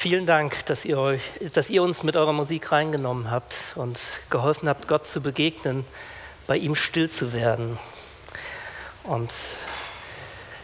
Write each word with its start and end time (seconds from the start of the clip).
Vielen 0.00 0.24
Dank, 0.24 0.64
dass 0.64 0.86
ihr, 0.86 0.96
euch, 0.96 1.20
dass 1.52 1.68
ihr 1.68 1.82
uns 1.82 2.02
mit 2.02 2.16
eurer 2.16 2.32
Musik 2.32 2.72
reingenommen 2.72 3.30
habt 3.30 3.54
und 3.74 4.00
geholfen 4.30 4.66
habt, 4.66 4.88
Gott 4.88 5.06
zu 5.06 5.20
begegnen, 5.20 5.84
bei 6.46 6.56
ihm 6.56 6.74
still 6.74 7.10
zu 7.10 7.34
werden. 7.34 7.78
Und 9.02 9.30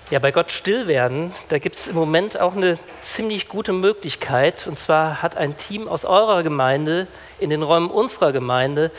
ja, 0.08 0.20
bei 0.20 0.32
Gott 0.32 0.50
still 0.50 0.86
werden, 0.86 1.34
da 1.50 1.58
gibt 1.58 1.76
es 1.76 1.86
im 1.86 1.96
Moment 1.96 2.40
auch 2.40 2.56
eine 2.56 2.78
ziemlich 3.02 3.46
gute 3.46 3.74
Möglichkeit. 3.74 4.66
Und 4.66 4.78
zwar 4.78 5.20
hat 5.20 5.36
ein 5.36 5.58
Team 5.58 5.86
aus 5.86 6.06
eurer 6.06 6.42
Gemeinde 6.42 7.06
in 7.38 7.50
den 7.50 7.62
Räumen 7.62 7.90
unserer 7.90 8.32
Gemeinde 8.32 8.90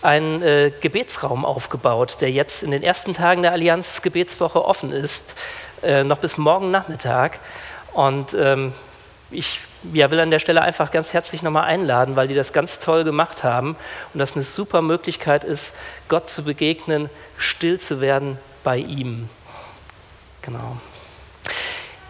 einen 0.00 0.40
äh, 0.40 0.72
Gebetsraum 0.80 1.44
aufgebaut, 1.44 2.16
der 2.22 2.30
jetzt 2.30 2.62
in 2.62 2.70
den 2.70 2.82
ersten 2.82 3.12
Tagen 3.12 3.42
der 3.42 3.52
Allianz 3.52 4.00
Gebetswoche 4.00 4.64
offen 4.64 4.90
ist, 4.90 5.36
äh, 5.82 6.02
noch 6.02 6.16
bis 6.16 6.38
morgen 6.38 6.70
Nachmittag. 6.70 7.40
Und 7.92 8.32
ähm, 8.32 8.72
ich 9.32 9.60
ja, 9.92 10.10
will 10.10 10.20
an 10.20 10.30
der 10.30 10.38
Stelle 10.38 10.62
einfach 10.62 10.90
ganz 10.90 11.12
herzlich 11.12 11.42
nochmal 11.42 11.64
einladen, 11.64 12.16
weil 12.16 12.28
die 12.28 12.34
das 12.34 12.52
ganz 12.52 12.78
toll 12.78 13.04
gemacht 13.04 13.44
haben 13.44 13.76
und 14.12 14.20
das 14.20 14.34
eine 14.34 14.44
super 14.44 14.82
Möglichkeit 14.82 15.44
ist, 15.44 15.72
Gott 16.08 16.28
zu 16.28 16.44
begegnen, 16.44 17.10
still 17.36 17.80
zu 17.80 18.00
werden 18.00 18.38
bei 18.62 18.78
ihm. 18.78 19.28
Genau. 20.42 20.76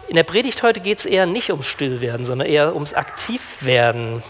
In 0.07 0.15
der 0.15 0.23
Predigt 0.23 0.61
heute 0.63 0.79
geht 0.79 0.99
es 0.99 1.05
eher 1.05 1.25
nicht 1.25 1.49
ums 1.49 1.67
Stillwerden, 1.67 2.25
sondern 2.25 2.47
eher 2.47 2.75
ums 2.75 2.93
Aktivwerden. 2.93 4.21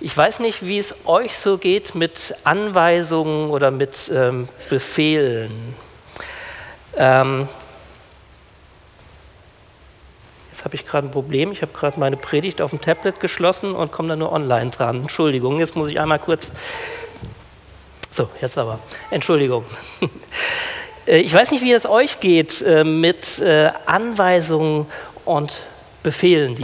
Ich 0.00 0.14
weiß 0.14 0.40
nicht, 0.40 0.66
wie 0.66 0.78
es 0.78 0.94
euch 1.06 1.36
so 1.36 1.56
geht 1.56 1.94
mit 1.94 2.34
Anweisungen 2.44 3.50
oder 3.50 3.70
mit 3.70 4.10
ähm, 4.12 4.48
Befehlen. 4.68 5.74
Ähm, 6.96 7.48
jetzt 10.52 10.55
habe 10.66 10.74
ich 10.74 10.84
gerade 10.84 11.06
ein 11.06 11.12
Problem. 11.12 11.52
Ich 11.52 11.62
habe 11.62 11.70
gerade 11.72 12.00
meine 12.00 12.16
Predigt 12.16 12.60
auf 12.60 12.70
dem 12.70 12.80
Tablet 12.80 13.20
geschlossen 13.20 13.72
und 13.72 13.92
komme 13.92 14.08
da 14.08 14.16
nur 14.16 14.32
online 14.32 14.72
dran. 14.72 15.02
Entschuldigung, 15.02 15.60
jetzt 15.60 15.76
muss 15.76 15.88
ich 15.88 16.00
einmal 16.00 16.18
kurz. 16.18 16.50
So, 18.10 18.28
jetzt 18.40 18.58
aber. 18.58 18.80
Entschuldigung. 19.10 19.64
Äh, 21.08 21.18
ich 21.18 21.32
weiß 21.32 21.52
nicht, 21.52 21.62
wie 21.62 21.72
es 21.72 21.86
euch 21.86 22.18
geht 22.18 22.60
äh, 22.62 22.82
mit 22.82 23.38
äh, 23.38 23.70
Anweisungen 23.86 24.86
und 25.24 25.52
Befehlen, 26.02 26.60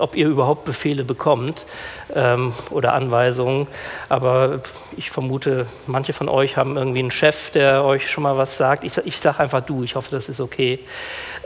ob 0.00 0.16
ihr 0.16 0.28
überhaupt 0.28 0.64
Befehle 0.64 1.04
bekommt 1.04 1.66
ähm, 2.14 2.54
oder 2.70 2.94
Anweisungen. 2.94 3.66
Aber 4.08 4.60
ich 4.96 5.10
vermute, 5.10 5.66
manche 5.86 6.12
von 6.12 6.28
euch 6.28 6.56
haben 6.56 6.76
irgendwie 6.76 7.00
einen 7.00 7.10
Chef, 7.10 7.50
der 7.50 7.84
euch 7.84 8.10
schon 8.10 8.22
mal 8.22 8.38
was 8.38 8.56
sagt. 8.56 8.84
Ich, 8.84 8.96
ich 8.98 9.20
sage 9.20 9.40
einfach 9.40 9.60
du, 9.60 9.82
ich 9.82 9.94
hoffe, 9.96 10.10
das 10.10 10.28
ist 10.28 10.40
okay. 10.40 10.78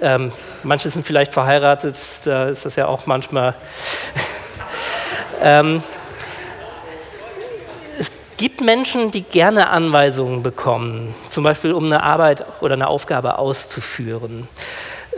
Ähm, 0.00 0.32
manche 0.62 0.90
sind 0.90 1.06
vielleicht 1.06 1.32
verheiratet, 1.32 1.96
da 2.24 2.48
ist 2.48 2.64
das 2.64 2.76
ja 2.76 2.86
auch 2.86 3.06
manchmal. 3.06 3.54
ähm, 5.42 5.82
gibt 8.40 8.62
Menschen, 8.62 9.10
die 9.10 9.20
gerne 9.20 9.68
Anweisungen 9.68 10.42
bekommen, 10.42 11.14
zum 11.28 11.44
Beispiel 11.44 11.74
um 11.74 11.84
eine 11.84 12.02
Arbeit 12.02 12.46
oder 12.62 12.72
eine 12.72 12.88
Aufgabe 12.88 13.36
auszuführen. 13.36 14.48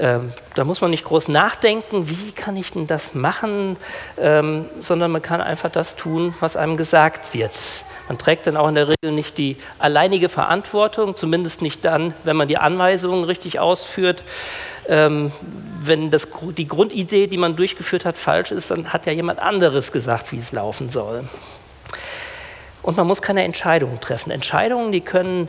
Ähm, 0.03 0.33
da 0.57 0.65
muss 0.65 0.81
man 0.81 0.91
nicht 0.91 1.05
groß 1.05 1.29
nachdenken, 1.29 2.11
wie 2.11 2.33
kann 2.33 2.57
ich 2.57 2.73
denn 2.73 2.89
das 2.89 3.15
machen, 3.15 3.77
ähm, 4.19 4.65
sondern 4.81 5.13
man 5.13 5.23
kann 5.23 5.41
einfach 5.41 5.71
das 5.71 5.95
tun, 5.95 6.35
was 6.41 6.57
einem 6.57 6.77
gesagt 6.77 7.35
wird. 7.35 7.53
Man 8.09 8.19
trägt 8.19 8.49
dann 8.49 8.57
auch 8.57 8.67
in 8.67 8.75
der 8.75 8.89
Regel 8.89 9.13
nicht 9.13 9.39
die 9.39 9.57
alleinige 9.79 10.29
Verantwortung, 10.29 11.15
zumindest 11.15 11.63
nicht 11.63 11.85
dann, 11.85 12.15
wenn 12.25 12.37
man 12.37 12.49
die 12.49 12.59
Anweisungen 12.59 13.23
richtig 13.23 13.61
ausführt. 13.61 14.25
Ähm, 14.89 15.31
wenn 15.81 16.11
das, 16.11 16.27
die 16.57 16.67
Grundidee, 16.67 17.29
die 17.29 17.39
man 17.39 17.55
durchgeführt 17.55 18.05
hat, 18.05 18.19
falsch 18.19 18.51
ist, 18.51 18.73
dann 18.73 18.93
hat 18.93 19.07
ja 19.07 19.13
jemand 19.13 19.39
anderes 19.39 19.93
gesagt, 19.93 20.33
wie 20.33 20.39
es 20.39 20.51
laufen 20.51 20.91
soll. 20.91 21.29
Und 22.83 22.97
man 22.97 23.07
muss 23.07 23.23
keine 23.23 23.45
Entscheidungen 23.45 24.01
treffen. 24.01 24.33
Entscheidungen, 24.33 24.91
die 24.91 25.01
können 25.01 25.49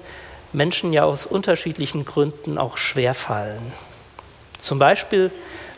Menschen 0.52 0.94
ja 0.94 1.06
aus 1.06 1.25
unterschiedlichen 1.25 2.06
Gründen 2.06 2.59
auch 2.59 2.78
schwerfallen. 2.78 3.74
Zum 4.63 4.79
Beispiel, 4.79 5.29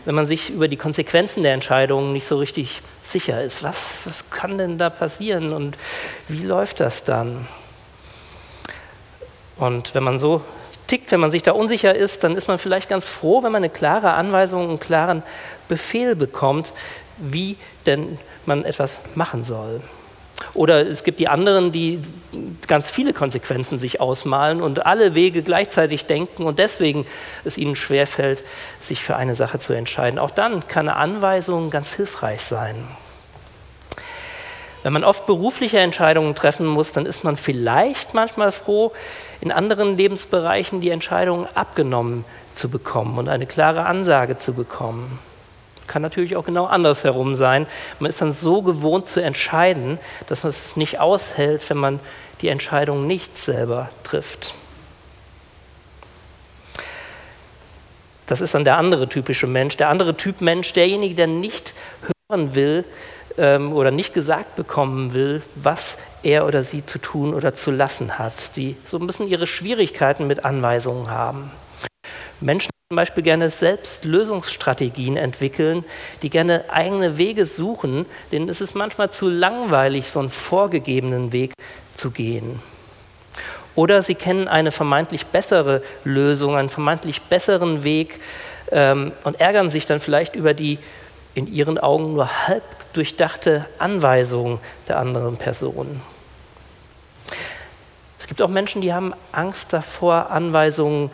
wenn 0.05 0.13
man 0.13 0.27
sich 0.27 0.51
über 0.51 0.67
die 0.67 0.77
Konsequenzen 0.77 1.41
der 1.41 1.53
Entscheidungen 1.53 2.13
nicht 2.13 2.27
so 2.27 2.37
richtig 2.37 2.83
sicher 3.03 3.43
ist. 3.43 3.63
Was, 3.63 4.05
was 4.05 4.29
kann 4.29 4.59
denn 4.59 4.77
da 4.77 4.91
passieren 4.91 5.53
und 5.53 5.75
wie 6.27 6.41
läuft 6.41 6.79
das 6.79 7.03
dann? 7.03 7.47
Und 9.57 9.95
wenn 9.95 10.03
man 10.03 10.19
so 10.19 10.43
tickt, 10.85 11.11
wenn 11.11 11.19
man 11.19 11.31
sich 11.31 11.41
da 11.41 11.53
unsicher 11.53 11.95
ist, 11.95 12.23
dann 12.23 12.35
ist 12.35 12.47
man 12.47 12.59
vielleicht 12.59 12.87
ganz 12.87 13.07
froh, 13.07 13.41
wenn 13.41 13.51
man 13.51 13.63
eine 13.63 13.71
klare 13.71 14.13
Anweisung, 14.13 14.69
einen 14.69 14.79
klaren 14.79 15.23
Befehl 15.67 16.15
bekommt, 16.15 16.71
wie 17.17 17.57
denn 17.87 18.19
man 18.45 18.65
etwas 18.65 18.99
machen 19.15 19.43
soll. 19.43 19.81
Oder 20.53 20.87
es 20.87 21.03
gibt 21.03 21.19
die 21.19 21.27
anderen, 21.27 21.71
die 21.71 22.01
ganz 22.67 22.89
viele 22.89 23.13
Konsequenzen 23.13 23.79
sich 23.79 24.01
ausmalen 24.01 24.61
und 24.61 24.85
alle 24.85 25.15
Wege 25.15 25.41
gleichzeitig 25.41 26.05
denken 26.05 26.43
und 26.43 26.59
deswegen 26.59 27.05
es 27.43 27.57
ihnen 27.57 27.75
schwerfällt, 27.75 28.43
sich 28.81 29.03
für 29.03 29.15
eine 29.15 29.35
Sache 29.35 29.59
zu 29.59 29.73
entscheiden. 29.73 30.19
Auch 30.19 30.31
dann 30.31 30.67
kann 30.67 30.89
eine 30.89 30.97
Anweisung 30.97 31.69
ganz 31.69 31.93
hilfreich 31.93 32.41
sein. 32.41 32.75
Wenn 34.83 34.93
man 34.93 35.03
oft 35.03 35.25
berufliche 35.25 35.79
Entscheidungen 35.79 36.35
treffen 36.35 36.67
muss, 36.67 36.91
dann 36.91 37.07
ist 37.07 37.23
man 37.23 37.37
vielleicht 37.37 38.13
manchmal 38.13 38.51
froh, 38.51 38.91
in 39.41 39.51
anderen 39.51 39.97
Lebensbereichen 39.97 40.79
die 40.79 40.91
Entscheidungen 40.91 41.47
abgenommen 41.55 42.23
zu 42.53 42.69
bekommen 42.69 43.17
und 43.17 43.27
eine 43.27 43.47
klare 43.47 43.85
Ansage 43.87 44.37
zu 44.37 44.53
bekommen. 44.53 45.17
Kann 45.87 46.01
natürlich 46.01 46.35
auch 46.35 46.45
genau 46.45 46.65
andersherum 46.65 47.35
sein. 47.35 47.67
Man 47.99 48.09
ist 48.09 48.21
dann 48.21 48.31
so 48.31 48.61
gewohnt 48.61 49.07
zu 49.07 49.21
entscheiden, 49.21 49.99
dass 50.27 50.43
man 50.43 50.49
es 50.49 50.75
nicht 50.75 50.99
aushält, 50.99 51.69
wenn 51.69 51.77
man 51.77 51.99
die 52.41 52.47
Entscheidung 52.47 53.07
nicht 53.07 53.37
selber 53.37 53.89
trifft. 54.03 54.55
Das 58.25 58.41
ist 58.41 58.55
dann 58.55 58.63
der 58.63 58.77
andere 58.77 59.07
typische 59.07 59.47
Mensch. 59.47 59.77
Der 59.77 59.89
andere 59.89 60.17
Typ 60.17 60.41
Mensch, 60.41 60.73
derjenige, 60.73 61.15
der 61.15 61.27
nicht 61.27 61.73
hören 62.29 62.55
will 62.55 62.83
ähm, 63.37 63.71
oder 63.71 63.91
nicht 63.91 64.13
gesagt 64.13 64.55
bekommen 64.55 65.13
will, 65.13 65.43
was 65.55 65.97
er 66.23 66.47
oder 66.47 66.63
sie 66.63 66.83
zu 66.83 66.99
tun 66.99 67.33
oder 67.33 67.53
zu 67.53 67.69
lassen 67.69 68.17
hat, 68.17 68.55
die 68.55 68.75
so 68.83 68.97
ein 68.97 69.05
bisschen 69.05 69.27
ihre 69.27 69.45
Schwierigkeiten 69.45 70.25
mit 70.25 70.43
Anweisungen 70.43 71.11
haben. 71.11 71.51
Menschen 72.41 72.69
zum 72.89 72.97
Beispiel 72.97 73.23
gerne 73.23 73.49
selbst 73.49 74.05
Lösungsstrategien 74.05 75.17
entwickeln, 75.17 75.83
die 76.21 76.29
gerne 76.29 76.65
eigene 76.69 77.17
Wege 77.17 77.45
suchen, 77.45 78.05
denen 78.31 78.47
ist 78.47 78.61
es 78.61 78.75
manchmal 78.75 79.09
zu 79.09 79.27
langweilig, 79.27 80.07
so 80.07 80.19
einen 80.19 80.29
vorgegebenen 80.29 81.31
Weg 81.31 81.53
zu 81.95 82.11
gehen. 82.11 82.59
Oder 83.75 84.01
sie 84.01 84.15
kennen 84.15 84.47
eine 84.47 84.71
vermeintlich 84.71 85.25
bessere 85.25 85.81
Lösung, 86.03 86.55
einen 86.55 86.69
vermeintlich 86.69 87.23
besseren 87.23 87.83
Weg 87.83 88.19
ähm, 88.71 89.11
und 89.23 89.39
ärgern 89.39 89.69
sich 89.69 89.85
dann 89.85 89.99
vielleicht 89.99 90.35
über 90.35 90.53
die 90.53 90.79
in 91.33 91.47
ihren 91.47 91.77
Augen 91.77 92.13
nur 92.13 92.47
halb 92.47 92.63
durchdachte 92.93 93.65
Anweisung 93.77 94.59
der 94.87 94.99
anderen 94.99 95.37
Person. 95.37 96.01
Es 98.19 98.27
gibt 98.27 98.41
auch 98.41 98.49
Menschen, 98.49 98.81
die 98.81 98.93
haben 98.93 99.13
Angst 99.31 99.73
davor, 99.73 100.31
Anweisungen 100.31 101.11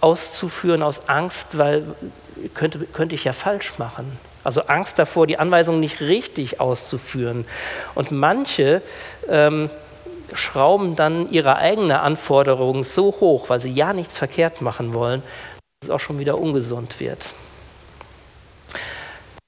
auszuführen 0.00 0.82
aus 0.82 1.08
Angst, 1.08 1.58
weil 1.58 1.94
könnte, 2.54 2.80
könnte 2.86 3.14
ich 3.14 3.24
ja 3.24 3.32
falsch 3.32 3.78
machen. 3.78 4.18
Also 4.42 4.62
Angst 4.62 4.98
davor, 4.98 5.26
die 5.26 5.38
Anweisung 5.38 5.80
nicht 5.80 6.00
richtig 6.00 6.60
auszuführen. 6.60 7.44
Und 7.94 8.10
manche 8.10 8.80
ähm, 9.28 9.68
schrauben 10.32 10.96
dann 10.96 11.30
ihre 11.30 11.56
eigene 11.56 12.00
Anforderungen 12.00 12.84
so 12.84 13.06
hoch, 13.20 13.48
weil 13.48 13.60
sie 13.60 13.70
ja 13.70 13.92
nichts 13.92 14.14
verkehrt 14.14 14.62
machen 14.62 14.94
wollen, 14.94 15.22
dass 15.80 15.88
es 15.88 15.94
auch 15.94 16.00
schon 16.00 16.18
wieder 16.18 16.38
ungesund 16.38 17.00
wird. 17.00 17.32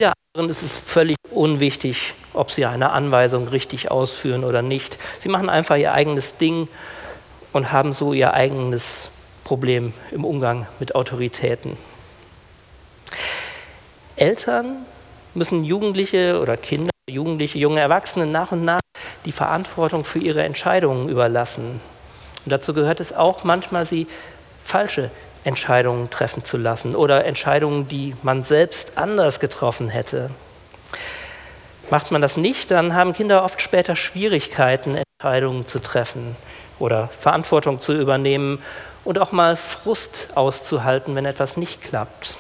Ja, 0.01 0.13
anderen 0.35 0.51
ist 0.51 0.63
es 0.63 0.77
völlig 0.77 1.17
unwichtig, 1.31 2.15
ob 2.35 2.51
sie 2.51 2.67
eine 2.67 2.91
Anweisung 2.91 3.49
richtig 3.49 3.91
ausführen 3.91 4.45
oder 4.45 4.61
nicht. 4.61 4.99
Sie 5.19 5.29
machen 5.29 5.49
einfach 5.49 5.77
ihr 5.77 5.93
eigenes 5.93 6.37
Ding 6.37 6.69
und 7.53 7.73
haben 7.73 7.93
so 7.93 8.13
ihr 8.13 8.35
eigenes 8.35 9.09
Problem 9.53 9.93
im 10.13 10.25
Umgang 10.25 10.67
mit 10.81 10.95
Autoritäten. 10.95 11.77
Eltern 14.17 14.87
müssen 15.35 15.63
Jugendliche 15.63 16.41
oder 16.41 16.57
Kinder, 16.57 16.91
Jugendliche, 17.07 17.59
junge 17.59 17.81
Erwachsene 17.81 18.25
nach 18.25 18.53
und 18.53 18.65
nach 18.65 18.81
die 19.27 19.33
Verantwortung 19.33 20.07
für 20.07 20.21
ihre 20.21 20.43
Entscheidungen 20.43 21.11
überlassen. 21.11 21.83
Und 22.47 22.51
dazu 22.51 22.73
gehört 22.73 22.99
es 22.99 23.13
auch 23.13 23.45
manchmal, 23.45 23.85
sie 23.85 24.07
falsche 24.65 25.11
Entscheidungen 25.45 26.09
treffen 26.09 26.47
zu 26.47 26.57
lassen 26.57 26.97
oder 26.97 27.27
Entscheidungen, 27.27 27.89
die 27.89 28.15
man 28.23 28.45
selbst 28.45 28.97
anders 28.97 29.39
getroffen 29.39 29.89
hätte. 29.91 30.31
Macht 31.91 32.11
man 32.11 32.23
das 32.23 32.39
nicht, 32.39 32.71
dann 32.71 32.95
haben 32.95 33.13
Kinder 33.13 33.45
oft 33.45 33.61
später 33.61 33.97
Schwierigkeiten, 33.97 34.97
Entscheidungen 35.21 35.67
zu 35.67 35.79
treffen 35.79 36.37
oder 36.79 37.09
Verantwortung 37.09 37.81
zu 37.81 37.93
übernehmen 37.93 38.63
und 39.05 39.19
auch 39.19 39.33
mal 39.33 39.57
Frust 39.57 40.29
auszuhalten, 40.35 41.15
wenn 41.15 41.27
etwas 41.27 41.57
nicht 41.57 41.83
klappt. 41.83 42.37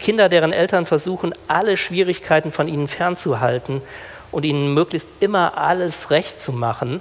Kinder, 0.00 0.28
deren 0.28 0.52
Eltern 0.52 0.86
versuchen, 0.86 1.34
alle 1.48 1.76
Schwierigkeiten 1.76 2.50
von 2.52 2.68
ihnen 2.68 2.88
fernzuhalten 2.88 3.82
und 4.32 4.44
ihnen 4.44 4.74
möglichst 4.74 5.08
immer 5.20 5.56
alles 5.56 6.10
recht 6.10 6.40
zu 6.40 6.52
machen, 6.52 7.00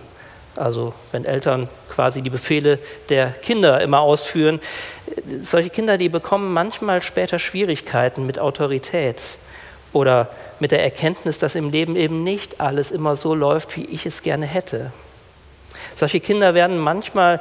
also 0.56 0.94
wenn 1.12 1.25
Eltern 1.25 1.69
quasi 1.89 2.21
die 2.21 2.30
Befehle 2.30 2.77
der 3.09 3.31
Kinder 3.31 3.81
immer 3.81 4.01
ausführen, 4.01 4.59
solche 5.42 5.69
Kinder, 5.69 5.97
die 5.97 6.09
bekommen 6.09 6.54
manchmal 6.54 7.01
später 7.01 7.39
Schwierigkeiten 7.39 8.25
mit 8.25 8.38
Autorität 8.38 9.38
oder 9.94 10.30
mit 10.59 10.71
der 10.71 10.83
Erkenntnis, 10.83 11.38
dass 11.38 11.56
im 11.56 11.71
Leben 11.71 11.95
eben 11.95 12.24
nicht 12.24 12.62
alles 12.62 12.92
immer 12.92 13.15
so 13.15 13.33
läuft, 13.33 13.75
wie 13.77 13.86
ich 13.86 14.06
es 14.06 14.21
gerne 14.21 14.45
hätte. 14.45 14.92
Solche 15.95 16.19
Kinder 16.19 16.54
werden 16.54 16.77
manchmal 16.77 17.39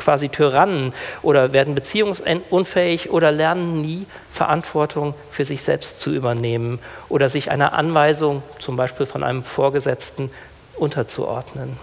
quasi 0.00 0.28
Tyrannen 0.28 0.92
oder 1.22 1.52
werden 1.52 1.74
beziehungsunfähig 1.74 3.10
oder 3.10 3.30
lernen 3.30 3.80
nie 3.80 4.06
Verantwortung 4.32 5.14
für 5.30 5.44
sich 5.44 5.62
selbst 5.62 6.00
zu 6.00 6.10
übernehmen 6.10 6.80
oder 7.08 7.28
sich 7.28 7.50
einer 7.50 7.74
Anweisung, 7.74 8.42
zum 8.58 8.76
Beispiel 8.76 9.06
von 9.06 9.22
einem 9.22 9.44
Vorgesetzten, 9.44 10.30
unterzuordnen. 10.76 11.76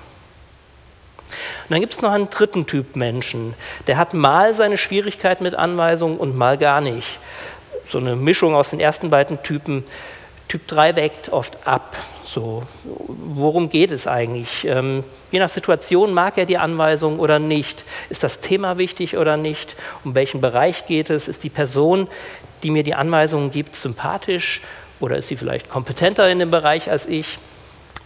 Und 1.27 1.71
dann 1.71 1.81
gibt 1.81 1.93
es 1.93 2.01
noch 2.01 2.11
einen 2.11 2.29
dritten 2.29 2.65
Typ 2.65 2.95
Menschen, 2.95 3.53
der 3.87 3.97
hat 3.97 4.13
mal 4.13 4.53
seine 4.53 4.77
Schwierigkeit 4.77 5.41
mit 5.41 5.55
Anweisungen 5.55 6.17
und 6.17 6.35
mal 6.35 6.57
gar 6.57 6.81
nicht. 6.81 7.19
So 7.87 7.99
eine 7.99 8.15
Mischung 8.15 8.55
aus 8.55 8.71
den 8.71 8.79
ersten 8.79 9.09
beiden 9.09 9.43
Typen. 9.43 9.83
Typ 10.47 10.65
3 10.67 10.95
wägt 10.95 11.29
oft 11.29 11.67
ab. 11.67 11.95
So, 12.23 12.63
worum 12.83 13.69
geht 13.69 13.91
es 13.91 14.07
eigentlich? 14.07 14.65
Ähm, 14.65 15.03
je 15.31 15.39
nach 15.39 15.49
Situation 15.49 16.13
mag 16.13 16.37
er 16.37 16.45
die 16.45 16.57
Anweisung 16.57 17.19
oder 17.19 17.39
nicht. 17.39 17.83
Ist 18.09 18.23
das 18.23 18.39
Thema 18.39 18.77
wichtig 18.77 19.17
oder 19.17 19.35
nicht? 19.35 19.75
Um 20.05 20.15
welchen 20.15 20.39
Bereich 20.39 20.85
geht 20.85 21.09
es? 21.09 21.27
Ist 21.27 21.43
die 21.43 21.49
Person, 21.49 22.07
die 22.63 22.71
mir 22.71 22.83
die 22.83 22.95
Anweisungen 22.95 23.51
gibt, 23.51 23.75
sympathisch 23.75 24.61
oder 24.99 25.17
ist 25.17 25.27
sie 25.27 25.35
vielleicht 25.35 25.69
kompetenter 25.69 26.29
in 26.29 26.39
dem 26.39 26.51
Bereich 26.51 26.89
als 26.89 27.05
ich? 27.05 27.37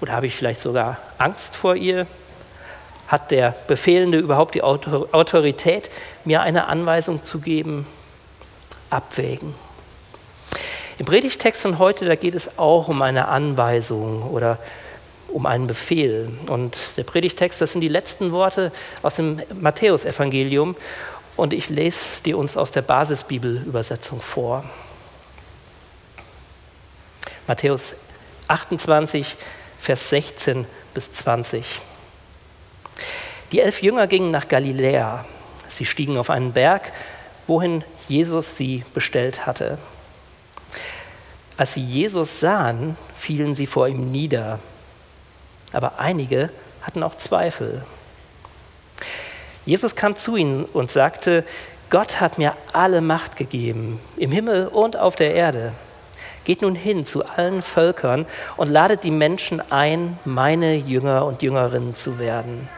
Oder 0.01 0.13
habe 0.13 0.25
ich 0.25 0.35
vielleicht 0.35 0.61
sogar 0.61 0.97
Angst 1.19 1.55
vor 1.55 1.75
ihr? 1.75 2.07
Hat 3.07 3.29
der 3.29 3.55
Befehlende 3.67 4.17
überhaupt 4.17 4.55
die 4.55 4.63
Autorität, 4.63 5.89
mir 6.25 6.41
eine 6.41 6.67
Anweisung 6.67 7.23
zu 7.23 7.39
geben? 7.39 7.85
Abwägen. 8.89 9.53
Im 10.97 11.05
Predigtext 11.05 11.61
von 11.61 11.79
heute, 11.79 12.05
da 12.05 12.15
geht 12.15 12.35
es 12.35 12.57
auch 12.57 12.87
um 12.87 13.01
eine 13.01 13.27
Anweisung 13.27 14.23
oder 14.23 14.59
um 15.29 15.45
einen 15.45 15.67
Befehl. 15.67 16.29
Und 16.47 16.77
der 16.97 17.03
Predigtext, 17.03 17.61
das 17.61 17.71
sind 17.71 17.81
die 17.81 17.87
letzten 17.87 18.31
Worte 18.31 18.71
aus 19.01 19.15
dem 19.15 19.41
Matthäusevangelium. 19.59 20.75
Und 21.37 21.53
ich 21.53 21.69
lese 21.69 22.21
die 22.25 22.33
uns 22.33 22.57
aus 22.57 22.71
der 22.71 22.81
Basisbibelübersetzung 22.81 24.21
vor. 24.21 24.63
Matthäus 27.47 27.95
28, 28.47 29.35
Vers 29.79 30.09
16 30.09 30.65
bis 30.93 31.11
20. 31.13 31.65
Die 33.51 33.59
elf 33.59 33.81
Jünger 33.81 34.07
gingen 34.07 34.31
nach 34.31 34.47
Galiläa. 34.47 35.25
Sie 35.67 35.85
stiegen 35.85 36.17
auf 36.17 36.29
einen 36.29 36.53
Berg, 36.53 36.91
wohin 37.47 37.83
Jesus 38.07 38.57
sie 38.57 38.83
bestellt 38.93 39.45
hatte. 39.45 39.77
Als 41.61 41.75
sie 41.75 41.83
Jesus 41.83 42.39
sahen, 42.39 42.97
fielen 43.15 43.53
sie 43.53 43.67
vor 43.67 43.87
ihm 43.87 44.09
nieder. 44.09 44.57
Aber 45.71 45.99
einige 45.99 46.49
hatten 46.81 47.03
auch 47.03 47.13
Zweifel. 47.13 47.83
Jesus 49.63 49.95
kam 49.95 50.15
zu 50.15 50.37
ihnen 50.37 50.65
und 50.65 50.89
sagte, 50.89 51.43
Gott 51.91 52.19
hat 52.19 52.39
mir 52.39 52.55
alle 52.73 53.01
Macht 53.01 53.35
gegeben, 53.35 53.99
im 54.17 54.31
Himmel 54.31 54.69
und 54.69 54.97
auf 54.97 55.15
der 55.15 55.35
Erde. 55.35 55.73
Geht 56.45 56.63
nun 56.63 56.73
hin 56.73 57.05
zu 57.05 57.27
allen 57.27 57.61
Völkern 57.61 58.25
und 58.57 58.67
ladet 58.67 59.03
die 59.03 59.11
Menschen 59.11 59.61
ein, 59.71 60.17
meine 60.25 60.73
Jünger 60.73 61.27
und 61.27 61.43
Jüngerinnen 61.43 61.93
zu 61.93 62.17
werden 62.17 62.69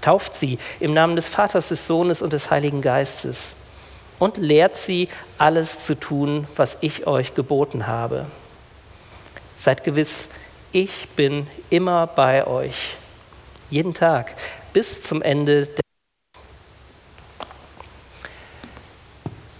tauft 0.00 0.34
sie 0.34 0.58
im 0.80 0.94
Namen 0.94 1.14
des 1.14 1.28
Vaters, 1.28 1.68
des 1.68 1.86
Sohnes 1.86 2.22
und 2.22 2.32
des 2.32 2.50
Heiligen 2.50 2.82
Geistes 2.82 3.54
und 4.22 4.36
lehrt 4.36 4.76
sie, 4.76 5.08
alles 5.36 5.84
zu 5.84 5.98
tun, 5.98 6.46
was 6.54 6.78
ich 6.80 7.08
euch 7.08 7.34
geboten 7.34 7.88
habe. 7.88 8.26
Seid 9.56 9.82
gewiss, 9.82 10.28
ich 10.70 11.08
bin 11.16 11.48
immer 11.70 12.06
bei 12.06 12.46
euch, 12.46 12.98
jeden 13.68 13.94
Tag, 13.94 14.36
bis 14.72 15.00
zum 15.00 15.22
Ende 15.22 15.66
der 15.66 15.82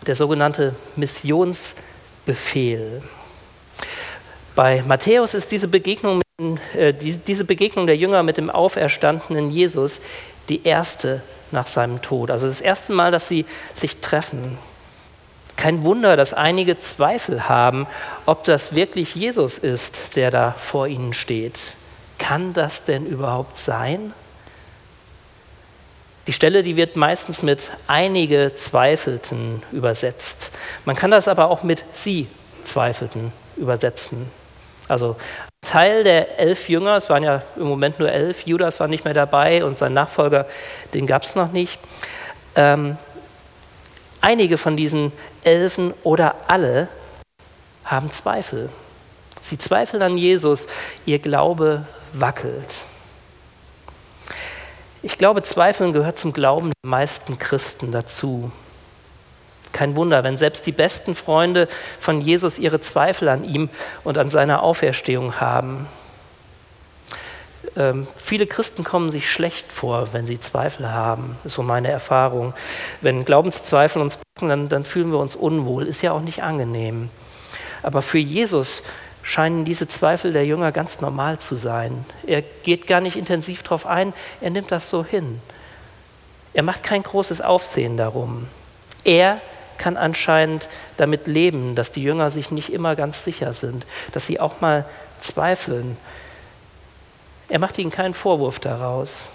der 0.06 0.14
sogenannte 0.14 0.76
Missionsbefehl. 0.94 3.02
Bei 4.54 4.84
Matthäus 4.86 5.34
ist 5.34 5.50
diese 5.50 5.66
Begegnung, 5.66 6.22
äh, 6.76 6.94
diese 6.94 7.44
Begegnung 7.44 7.86
der 7.86 7.96
Jünger 7.96 8.22
mit 8.22 8.36
dem 8.36 8.48
auferstandenen 8.48 9.50
Jesus 9.50 10.00
die 10.48 10.64
erste 10.64 11.20
nach 11.52 11.66
seinem 11.66 12.02
Tod. 12.02 12.30
Also 12.30 12.46
das 12.46 12.60
erste 12.60 12.92
Mal, 12.92 13.10
dass 13.10 13.28
sie 13.28 13.46
sich 13.74 14.00
treffen. 14.00 14.58
Kein 15.56 15.84
Wunder, 15.84 16.16
dass 16.16 16.32
einige 16.32 16.78
Zweifel 16.78 17.48
haben, 17.48 17.86
ob 18.26 18.44
das 18.44 18.74
wirklich 18.74 19.14
Jesus 19.14 19.58
ist, 19.58 20.16
der 20.16 20.30
da 20.30 20.52
vor 20.52 20.86
ihnen 20.86 21.12
steht. 21.12 21.74
Kann 22.18 22.52
das 22.52 22.84
denn 22.84 23.06
überhaupt 23.06 23.58
sein? 23.58 24.12
Die 26.26 26.32
Stelle, 26.32 26.62
die 26.62 26.76
wird 26.76 26.96
meistens 26.96 27.42
mit 27.42 27.72
einige 27.88 28.54
Zweifelten 28.54 29.62
übersetzt. 29.72 30.52
Man 30.84 30.94
kann 30.94 31.10
das 31.10 31.26
aber 31.26 31.50
auch 31.50 31.64
mit 31.64 31.84
sie 31.92 32.28
Zweifelten 32.64 33.32
übersetzen. 33.56 34.30
Also 34.88 35.16
Teil 35.62 36.02
der 36.02 36.38
elf 36.38 36.68
Jünger, 36.68 36.96
es 36.96 37.08
waren 37.08 37.22
ja 37.22 37.42
im 37.56 37.64
Moment 37.64 37.98
nur 37.98 38.10
elf, 38.10 38.46
Judas 38.46 38.80
war 38.80 38.88
nicht 38.88 39.04
mehr 39.04 39.14
dabei 39.14 39.64
und 39.64 39.78
sein 39.78 39.94
Nachfolger, 39.94 40.46
den 40.92 41.06
gab 41.06 41.22
es 41.22 41.34
noch 41.34 41.52
nicht. 41.52 41.80
Ähm, 42.56 42.98
einige 44.20 44.58
von 44.58 44.76
diesen 44.76 45.12
Elfen 45.44 45.94
oder 46.02 46.34
alle 46.48 46.88
haben 47.84 48.10
Zweifel. 48.10 48.70
Sie 49.40 49.56
zweifeln 49.56 50.02
an 50.02 50.18
Jesus, 50.18 50.66
ihr 51.06 51.18
Glaube 51.18 51.86
wackelt. 52.12 52.78
Ich 55.02 55.18
glaube, 55.18 55.42
Zweifeln 55.42 55.92
gehört 55.92 56.18
zum 56.18 56.32
Glauben 56.32 56.70
der 56.84 56.90
meisten 56.90 57.38
Christen 57.38 57.90
dazu. 57.90 58.52
Kein 59.72 59.96
Wunder, 59.96 60.24
wenn 60.24 60.36
selbst 60.36 60.66
die 60.66 60.72
besten 60.72 61.14
Freunde 61.14 61.68
von 61.98 62.20
Jesus 62.20 62.58
ihre 62.58 62.80
Zweifel 62.80 63.28
an 63.28 63.44
ihm 63.44 63.68
und 64.04 64.18
an 64.18 64.30
seiner 64.30 64.62
Auferstehung 64.62 65.40
haben. 65.40 65.86
Ähm, 67.76 68.06
viele 68.16 68.46
Christen 68.46 68.84
kommen 68.84 69.10
sich 69.10 69.30
schlecht 69.30 69.72
vor, 69.72 70.12
wenn 70.12 70.26
sie 70.26 70.38
Zweifel 70.38 70.90
haben, 70.90 71.36
ist 71.44 71.54
so 71.54 71.62
meine 71.62 71.90
Erfahrung. 71.90 72.52
Wenn 73.00 73.24
Glaubenszweifel 73.24 74.02
uns 74.02 74.18
packen, 74.18 74.48
dann, 74.48 74.68
dann 74.68 74.84
fühlen 74.84 75.10
wir 75.10 75.18
uns 75.18 75.34
unwohl, 75.34 75.86
ist 75.86 76.02
ja 76.02 76.12
auch 76.12 76.20
nicht 76.20 76.42
angenehm. 76.42 77.08
Aber 77.82 78.02
für 78.02 78.18
Jesus 78.18 78.82
scheinen 79.22 79.64
diese 79.64 79.88
Zweifel 79.88 80.32
der 80.32 80.44
Jünger 80.44 80.72
ganz 80.72 81.00
normal 81.00 81.38
zu 81.38 81.56
sein. 81.56 82.04
Er 82.26 82.42
geht 82.42 82.86
gar 82.86 83.00
nicht 83.00 83.16
intensiv 83.16 83.62
darauf 83.62 83.86
ein, 83.86 84.12
er 84.40 84.50
nimmt 84.50 84.70
das 84.70 84.90
so 84.90 85.04
hin. 85.04 85.40
Er 86.54 86.62
macht 86.62 86.82
kein 86.82 87.02
großes 87.02 87.40
Aufsehen 87.40 87.96
darum. 87.96 88.48
Er 89.04 89.40
kann 89.82 89.96
anscheinend 89.96 90.68
damit 90.96 91.26
leben, 91.26 91.74
dass 91.74 91.90
die 91.90 92.04
Jünger 92.04 92.30
sich 92.30 92.52
nicht 92.52 92.72
immer 92.72 92.94
ganz 92.94 93.24
sicher 93.24 93.52
sind, 93.52 93.84
dass 94.12 94.28
sie 94.28 94.38
auch 94.38 94.60
mal 94.60 94.84
zweifeln. 95.18 95.96
Er 97.48 97.58
macht 97.58 97.78
ihnen 97.78 97.90
keinen 97.90 98.14
Vorwurf 98.14 98.60
daraus. 98.60 99.32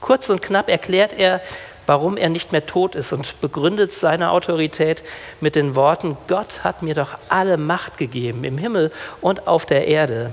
Kurz 0.00 0.30
und 0.30 0.40
knapp 0.40 0.70
erklärt 0.70 1.12
er, 1.12 1.42
warum 1.86 2.16
er 2.16 2.30
nicht 2.30 2.52
mehr 2.52 2.64
tot 2.64 2.94
ist 2.94 3.12
und 3.12 3.38
begründet 3.42 3.92
seine 3.92 4.30
Autorität 4.30 5.02
mit 5.42 5.56
den 5.56 5.76
Worten, 5.76 6.16
Gott 6.26 6.64
hat 6.64 6.82
mir 6.82 6.94
doch 6.94 7.18
alle 7.28 7.58
Macht 7.58 7.98
gegeben 7.98 8.44
im 8.44 8.56
Himmel 8.56 8.92
und 9.20 9.46
auf 9.46 9.66
der 9.66 9.88
Erde. 9.88 10.32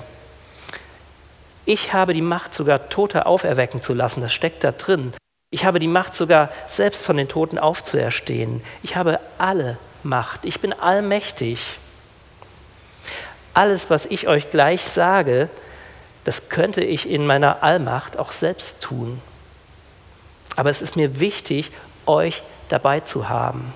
Ich 1.66 1.92
habe 1.92 2.13
die 2.13 2.22
Macht, 2.22 2.54
sogar 2.54 2.88
Tote 2.88 3.25
auferwecken 3.25 3.82
zu 3.82 3.94
lassen, 3.94 4.22
das 4.22 4.32
steckt 4.32 4.63
da 4.63 4.72
drin. 4.72 5.12
Ich 5.51 5.65
habe 5.65 5.79
die 5.79 5.88
Macht 5.88 6.13
sogar 6.13 6.50
selbst 6.68 7.03
von 7.03 7.18
den 7.18 7.27
Toten 7.27 7.58
aufzuerstehen. 7.58 8.62
Ich 8.84 8.96
habe 8.96 9.20
alle 9.39 9.77
Macht. 10.03 10.46
Ich 10.46 10.60
bin 10.60 10.74
allmächtig. 10.74 11.79
Alles, 13.56 13.89
was 13.89 14.06
ich 14.06 14.27
euch 14.27 14.51
gleich 14.51 14.86
sage, 14.86 15.50
das 16.24 16.50
könnte 16.50 16.84
ich 16.84 17.10
in 17.10 17.25
meiner 17.25 17.63
Allmacht 17.63 18.20
auch 18.20 18.32
selbst 18.32 18.82
tun. 18.82 19.20
Aber 20.56 20.70
es 20.70 20.84
ist 20.84 20.96
mir 20.96 21.20
wichtig, 21.20 21.72
euch 22.06 22.44
dabei 22.70 23.00
zu 23.00 23.29
haben. 23.29 23.74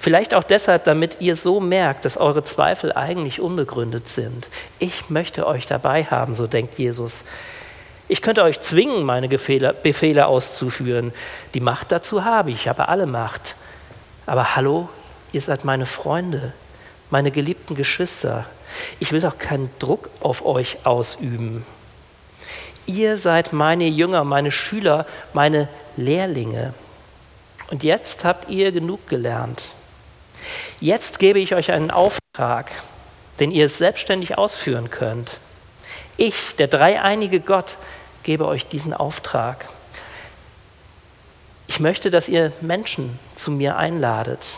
Vielleicht 0.00 0.34
auch 0.34 0.44
deshalb, 0.44 0.84
damit 0.84 1.16
ihr 1.20 1.36
so 1.36 1.58
merkt, 1.58 2.04
dass 2.04 2.16
eure 2.16 2.44
Zweifel 2.44 2.92
eigentlich 2.92 3.40
unbegründet 3.40 4.08
sind. 4.08 4.46
Ich 4.78 5.10
möchte 5.10 5.46
euch 5.48 5.66
dabei 5.66 6.04
haben, 6.04 6.36
so 6.36 6.46
denkt 6.46 6.78
Jesus. 6.78 7.24
Ich 8.12 8.20
könnte 8.20 8.42
euch 8.42 8.60
zwingen, 8.60 9.04
meine 9.04 9.26
Befehle, 9.26 9.72
Befehle 9.72 10.26
auszuführen. 10.26 11.14
Die 11.54 11.60
Macht 11.60 11.92
dazu 11.92 12.26
habe 12.26 12.50
ich, 12.50 12.56
ich 12.56 12.68
habe 12.68 12.90
alle 12.90 13.06
Macht. 13.06 13.56
Aber 14.26 14.54
hallo, 14.54 14.90
ihr 15.32 15.40
seid 15.40 15.64
meine 15.64 15.86
Freunde, 15.86 16.52
meine 17.08 17.30
geliebten 17.30 17.74
Geschwister. 17.74 18.44
Ich 19.00 19.12
will 19.12 19.22
doch 19.22 19.38
keinen 19.38 19.70
Druck 19.78 20.10
auf 20.20 20.44
euch 20.44 20.84
ausüben. 20.84 21.64
Ihr 22.84 23.16
seid 23.16 23.54
meine 23.54 23.86
Jünger, 23.86 24.24
meine 24.24 24.50
Schüler, 24.50 25.06
meine 25.32 25.70
Lehrlinge. 25.96 26.74
Und 27.70 27.82
jetzt 27.82 28.26
habt 28.26 28.50
ihr 28.50 28.72
genug 28.72 29.08
gelernt. 29.08 29.62
Jetzt 30.80 31.18
gebe 31.18 31.38
ich 31.38 31.54
euch 31.54 31.72
einen 31.72 31.90
Auftrag, 31.90 32.72
den 33.40 33.50
ihr 33.50 33.70
selbstständig 33.70 34.36
ausführen 34.36 34.90
könnt. 34.90 35.38
Ich, 36.18 36.56
der 36.58 36.68
dreieinige 36.68 37.40
Gott, 37.40 37.78
gebe 38.22 38.46
euch 38.46 38.66
diesen 38.66 38.94
Auftrag. 38.94 39.68
Ich 41.66 41.80
möchte, 41.80 42.10
dass 42.10 42.28
ihr 42.28 42.52
Menschen 42.60 43.18
zu 43.34 43.50
mir 43.50 43.76
einladet. 43.76 44.56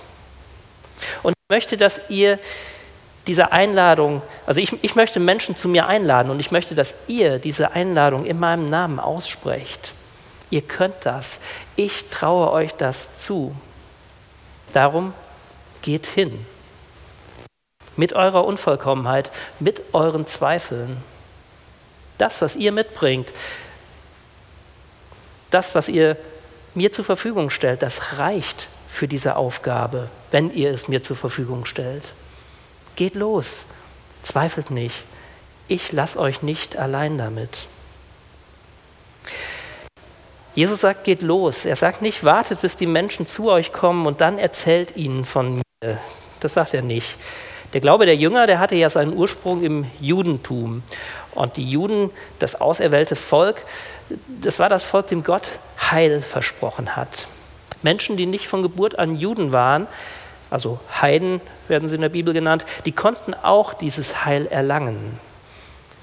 Und 1.23 1.33
ich 1.33 1.55
möchte, 1.55 1.77
dass 1.77 2.01
ihr 2.09 2.39
diese 3.27 3.53
Einladung, 3.53 4.23
also 4.47 4.61
ich, 4.61 4.83
ich 4.83 4.97
möchte 4.97 5.21
Menschen 5.21 5.57
zu 5.57 5.69
mir 5.69 5.87
einladen 5.87 6.31
und 6.31 6.41
ich 6.41 6.51
möchte, 6.51 6.75
dass 6.75 6.95
ihr 7.07 7.39
diese 7.39 7.73
Einladung 7.73 8.27
in 8.27 8.39
meinem 8.39 8.67
Namen 8.67 9.01
aussprecht. 9.01 9.95
Ihr 10.51 10.63
könnt 10.63 10.95
das. 11.03 11.39
Ich 11.77 12.11
traue 12.11 12.51
euch 12.51 12.73
das 12.73 13.17
zu. 13.17 13.55
Darum 14.73 15.15
geht 15.83 16.07
hin. 16.07 16.45
Mit 17.97 18.13
eurer 18.13 18.45
Unvollkommenheit, 18.45 19.31
mit 19.61 19.83
euren 19.93 20.27
Zweifeln. 20.27 20.97
Das, 22.19 22.41
was 22.43 22.57
ihr 22.57 22.73
mitbringt, 22.73 23.33
das, 25.51 25.75
was 25.75 25.89
ihr 25.89 26.17
mir 26.75 26.93
zur 26.93 27.05
Verfügung 27.05 27.51
stellt, 27.51 27.83
das 27.83 28.19
reicht 28.19 28.69
für 28.89 29.09
diese 29.09 29.37
Aufgabe, 29.37 30.09
wenn 30.31 30.53
ihr 30.53 30.71
es 30.71 30.89
mir 30.89 31.03
zur 31.03 31.17
Verfügung 31.17 31.65
stellt. 31.65 32.05
Geht 32.97 33.15
los, 33.15 33.67
zweifelt 34.23 34.71
nicht. 34.71 34.97
Ich 35.67 35.93
lasse 35.93 36.19
euch 36.19 36.43
nicht 36.43 36.77
allein 36.77 37.19
damit. 37.19 37.67
Jesus 40.55 40.81
sagt, 40.81 41.05
geht 41.05 41.23
los. 41.23 41.65
Er 41.65 41.75
sagt 41.75 42.03
nicht, 42.03 42.25
wartet, 42.25 42.61
bis 42.61 42.77
die 42.77 42.87
Menschen 42.87 43.27
zu 43.27 43.51
euch 43.51 43.73
kommen 43.73 44.07
und 44.07 44.21
dann 44.21 44.39
erzählt 44.39 44.97
ihnen 44.97 45.25
von 45.25 45.57
mir. 45.57 45.99
Das 46.41 46.55
sagt 46.55 46.75
er 46.75 46.83
nicht. 46.83 47.17
Der 47.73 47.81
Glaube 47.81 48.07
der 48.07 48.15
Jünger, 48.15 48.47
der 48.47 48.61
hatte 48.61 48.77
ja 48.77 48.89
seinen 48.89 49.17
Ursprung 49.17 49.65
im 49.65 49.87
Judentum. 50.01 50.85
Und 51.35 51.57
die 51.57 51.69
Juden, 51.69 52.11
das 52.39 52.61
auserwählte 52.61 53.17
Volk, 53.17 53.63
das 54.41 54.59
war 54.59 54.69
das 54.69 54.83
Volk, 54.83 55.09
dem 55.09 55.25
Gott 55.25 55.49
Heil 55.91 56.23
versprochen 56.23 56.97
hat. 56.97 57.27
Menschen, 57.83 58.17
die 58.17 58.27
nicht 58.27 58.47
von 58.47 58.63
Geburt 58.63 58.99
an 58.99 59.17
Juden 59.17 59.53
waren, 59.53 59.87
also 60.51 60.79
Heiden 61.01 61.41
werden 61.69 61.89
sie 61.89 61.97
in 61.97 62.03
der 62.03 62.09
Bibel 62.09 62.33
genannt, 62.33 62.65
die 62.85 62.93
konnten 62.93 63.35
auch 63.35 63.75
dieses 63.75 64.25
Heil 64.25 64.47
erlangen. 64.47 65.19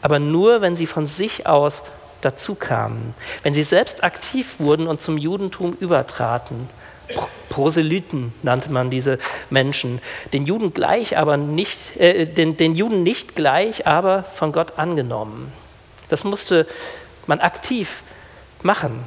Aber 0.02 0.20
nur, 0.20 0.62
wenn 0.62 0.76
sie 0.76 0.88
von 0.88 1.08
sich 1.08 1.48
aus 1.48 1.84
dazu 2.22 2.56
kamen, 2.56 3.14
wenn 3.44 3.54
sie 3.54 3.64
selbst 3.64 4.04
aktiv 4.04 4.60
wurden 4.60 4.88
und 4.88 5.02
zum 5.02 5.18
Judentum 5.18 5.74
übertraten. 5.80 6.70
Proselyten 7.52 8.34
nannte 8.44 8.72
man 8.72 8.90
diese 8.90 9.20
Menschen, 9.50 10.02
den 10.32 10.46
Juden 10.46 10.74
gleich, 10.74 11.18
aber 11.18 11.36
nicht, 11.36 11.98
äh, 11.98 12.26
den, 12.26 12.56
den 12.56 12.76
Juden 12.76 13.04
nicht 13.04 13.36
gleich, 13.36 13.86
aber 13.86 14.24
von 14.24 14.54
Gott 14.54 14.80
angenommen. 14.80 15.52
Das 16.08 16.24
musste 16.24 16.66
man 17.28 17.40
aktiv 17.42 18.04
machen. 18.64 19.04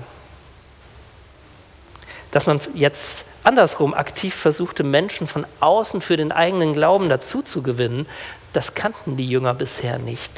Dass 2.31 2.47
man 2.47 2.61
jetzt 2.75 3.25
andersrum 3.45 3.95
aktiv 3.95 4.35
versuchte, 4.35 4.85
Menschen 4.85 5.27
von 5.27 5.47
außen 5.61 6.03
für 6.03 6.19
den 6.19 6.31
eigenen 6.31 6.75
Glauben 6.75 7.09
dazu 7.09 7.41
zu 7.41 7.63
gewinnen, 7.63 8.07
das 8.53 8.75
kannten 8.75 9.17
die 9.17 9.29
Jünger 9.29 9.55
bisher 9.55 9.99
nicht. 9.99 10.31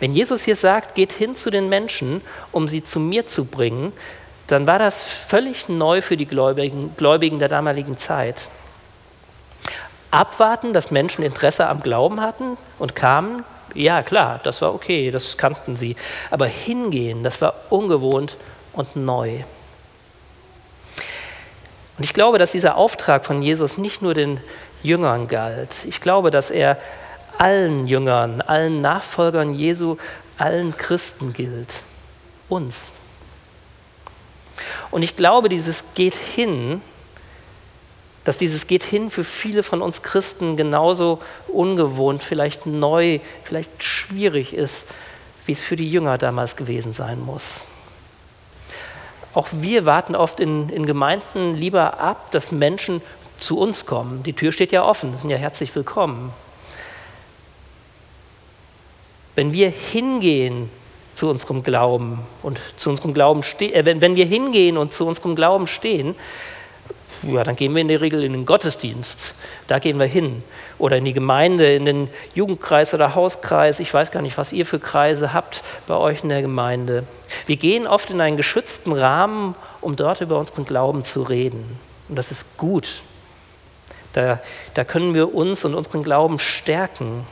Wenn 0.00 0.14
Jesus 0.14 0.42
hier 0.42 0.56
sagt, 0.56 0.96
geht 0.96 1.12
hin 1.12 1.36
zu 1.36 1.50
den 1.50 1.68
Menschen, 1.68 2.22
um 2.50 2.66
sie 2.66 2.82
zu 2.82 2.98
mir 2.98 3.24
zu 3.24 3.44
bringen, 3.44 3.92
dann 4.46 4.66
war 4.66 4.78
das 4.78 5.04
völlig 5.04 5.68
neu 5.68 6.02
für 6.02 6.16
die 6.16 6.26
Gläubigen, 6.26 6.94
Gläubigen 6.96 7.38
der 7.38 7.48
damaligen 7.48 7.96
Zeit. 7.96 8.48
Abwarten, 10.10 10.72
dass 10.72 10.90
Menschen 10.90 11.24
Interesse 11.24 11.66
am 11.66 11.82
Glauben 11.82 12.20
hatten 12.20 12.56
und 12.78 12.94
kamen, 12.94 13.44
ja 13.74 14.02
klar, 14.02 14.40
das 14.42 14.62
war 14.62 14.74
okay, 14.74 15.10
das 15.10 15.36
kannten 15.36 15.76
sie. 15.76 15.96
Aber 16.30 16.46
hingehen, 16.46 17.24
das 17.24 17.40
war 17.40 17.54
ungewohnt 17.70 18.36
und 18.72 18.94
neu. 18.96 19.40
Und 21.96 22.04
ich 22.04 22.12
glaube, 22.12 22.38
dass 22.38 22.52
dieser 22.52 22.76
Auftrag 22.76 23.24
von 23.24 23.42
Jesus 23.42 23.78
nicht 23.78 24.02
nur 24.02 24.14
den 24.14 24.40
Jüngern 24.82 25.28
galt. 25.28 25.84
Ich 25.86 26.00
glaube, 26.00 26.30
dass 26.30 26.50
er 26.50 26.78
allen 27.38 27.86
Jüngern, 27.86 28.40
allen 28.40 28.80
Nachfolgern 28.80 29.54
Jesu, 29.54 29.96
allen 30.38 30.76
Christen 30.76 31.32
gilt. 31.32 31.82
Uns. 32.48 32.86
Und 34.90 35.02
ich 35.02 35.16
glaube, 35.16 35.48
dieses 35.48 35.84
geht 35.94 36.16
hin, 36.16 36.80
dass 38.24 38.38
dieses 38.38 38.66
geht 38.66 38.82
hin 38.82 39.10
für 39.10 39.24
viele 39.24 39.62
von 39.62 39.82
uns 39.82 40.02
Christen 40.02 40.56
genauso 40.56 41.20
ungewohnt, 41.48 42.22
vielleicht 42.22 42.66
neu, 42.66 43.20
vielleicht 43.42 43.84
schwierig 43.84 44.54
ist, 44.54 44.86
wie 45.46 45.52
es 45.52 45.60
für 45.60 45.76
die 45.76 45.90
Jünger 45.90 46.16
damals 46.16 46.56
gewesen 46.56 46.92
sein 46.92 47.20
muss. 47.20 47.60
Auch 49.34 49.48
wir 49.50 49.84
warten 49.84 50.14
oft 50.14 50.40
in, 50.40 50.70
in 50.70 50.86
Gemeinden 50.86 51.54
lieber 51.54 52.00
ab, 52.00 52.30
dass 52.30 52.50
Menschen 52.50 53.02
zu 53.40 53.58
uns 53.58 53.84
kommen. 53.84 54.22
Die 54.22 54.32
Tür 54.32 54.52
steht 54.52 54.72
ja 54.72 54.84
offen, 54.84 55.14
sind 55.14 55.28
ja 55.28 55.36
herzlich 55.36 55.74
willkommen. 55.74 56.32
Wenn 59.34 59.52
wir 59.52 59.68
hingehen 59.68 60.70
zu 61.14 61.30
unserem 61.30 61.62
Glauben 61.62 62.20
und 62.42 62.60
zu 62.76 62.90
unserem 62.90 63.14
Glauben 63.14 63.42
stehen, 63.42 63.74
äh, 63.74 63.84
wenn, 63.84 64.00
wenn 64.00 64.16
wir 64.16 64.26
hingehen 64.26 64.76
und 64.76 64.92
zu 64.92 65.06
unserem 65.06 65.34
Glauben 65.34 65.66
stehen, 65.66 66.14
ja, 67.22 67.42
dann 67.42 67.56
gehen 67.56 67.74
wir 67.74 67.80
in 67.80 67.88
der 67.88 68.00
Regel 68.00 68.22
in 68.22 68.32
den 68.32 68.44
Gottesdienst. 68.46 69.34
Da 69.66 69.78
gehen 69.78 69.98
wir 69.98 70.06
hin. 70.06 70.42
Oder 70.78 70.98
in 70.98 71.04
die 71.04 71.12
Gemeinde, 71.12 71.74
in 71.74 71.86
den 71.86 72.08
Jugendkreis 72.34 72.92
oder 72.92 73.14
Hauskreis. 73.14 73.80
Ich 73.80 73.92
weiß 73.92 74.10
gar 74.10 74.20
nicht, 74.20 74.36
was 74.36 74.52
ihr 74.52 74.66
für 74.66 74.78
Kreise 74.78 75.32
habt 75.32 75.62
bei 75.86 75.96
euch 75.96 76.22
in 76.22 76.28
der 76.28 76.42
Gemeinde. 76.42 77.04
Wir 77.46 77.56
gehen 77.56 77.86
oft 77.86 78.10
in 78.10 78.20
einen 78.20 78.36
geschützten 78.36 78.92
Rahmen, 78.92 79.54
um 79.80 79.96
dort 79.96 80.20
über 80.20 80.38
unseren 80.38 80.66
Glauben 80.66 81.04
zu 81.04 81.22
reden. 81.22 81.78
Und 82.08 82.16
das 82.16 82.30
ist 82.30 82.58
gut. 82.58 83.00
Da, 84.12 84.40
da 84.74 84.84
können 84.84 85.14
wir 85.14 85.34
uns 85.34 85.64
und 85.64 85.74
unseren 85.74 86.02
Glauben 86.02 86.38
stärken. 86.38 87.26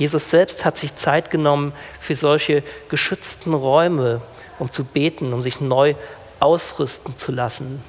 Jesus 0.00 0.30
selbst 0.30 0.64
hat 0.64 0.78
sich 0.78 0.96
Zeit 0.96 1.30
genommen 1.30 1.74
für 2.00 2.14
solche 2.14 2.62
geschützten 2.88 3.52
Räume, 3.52 4.22
um 4.58 4.72
zu 4.72 4.82
beten, 4.82 5.34
um 5.34 5.42
sich 5.42 5.60
neu 5.60 5.94
ausrüsten 6.40 7.18
zu 7.18 7.32
lassen. 7.32 7.84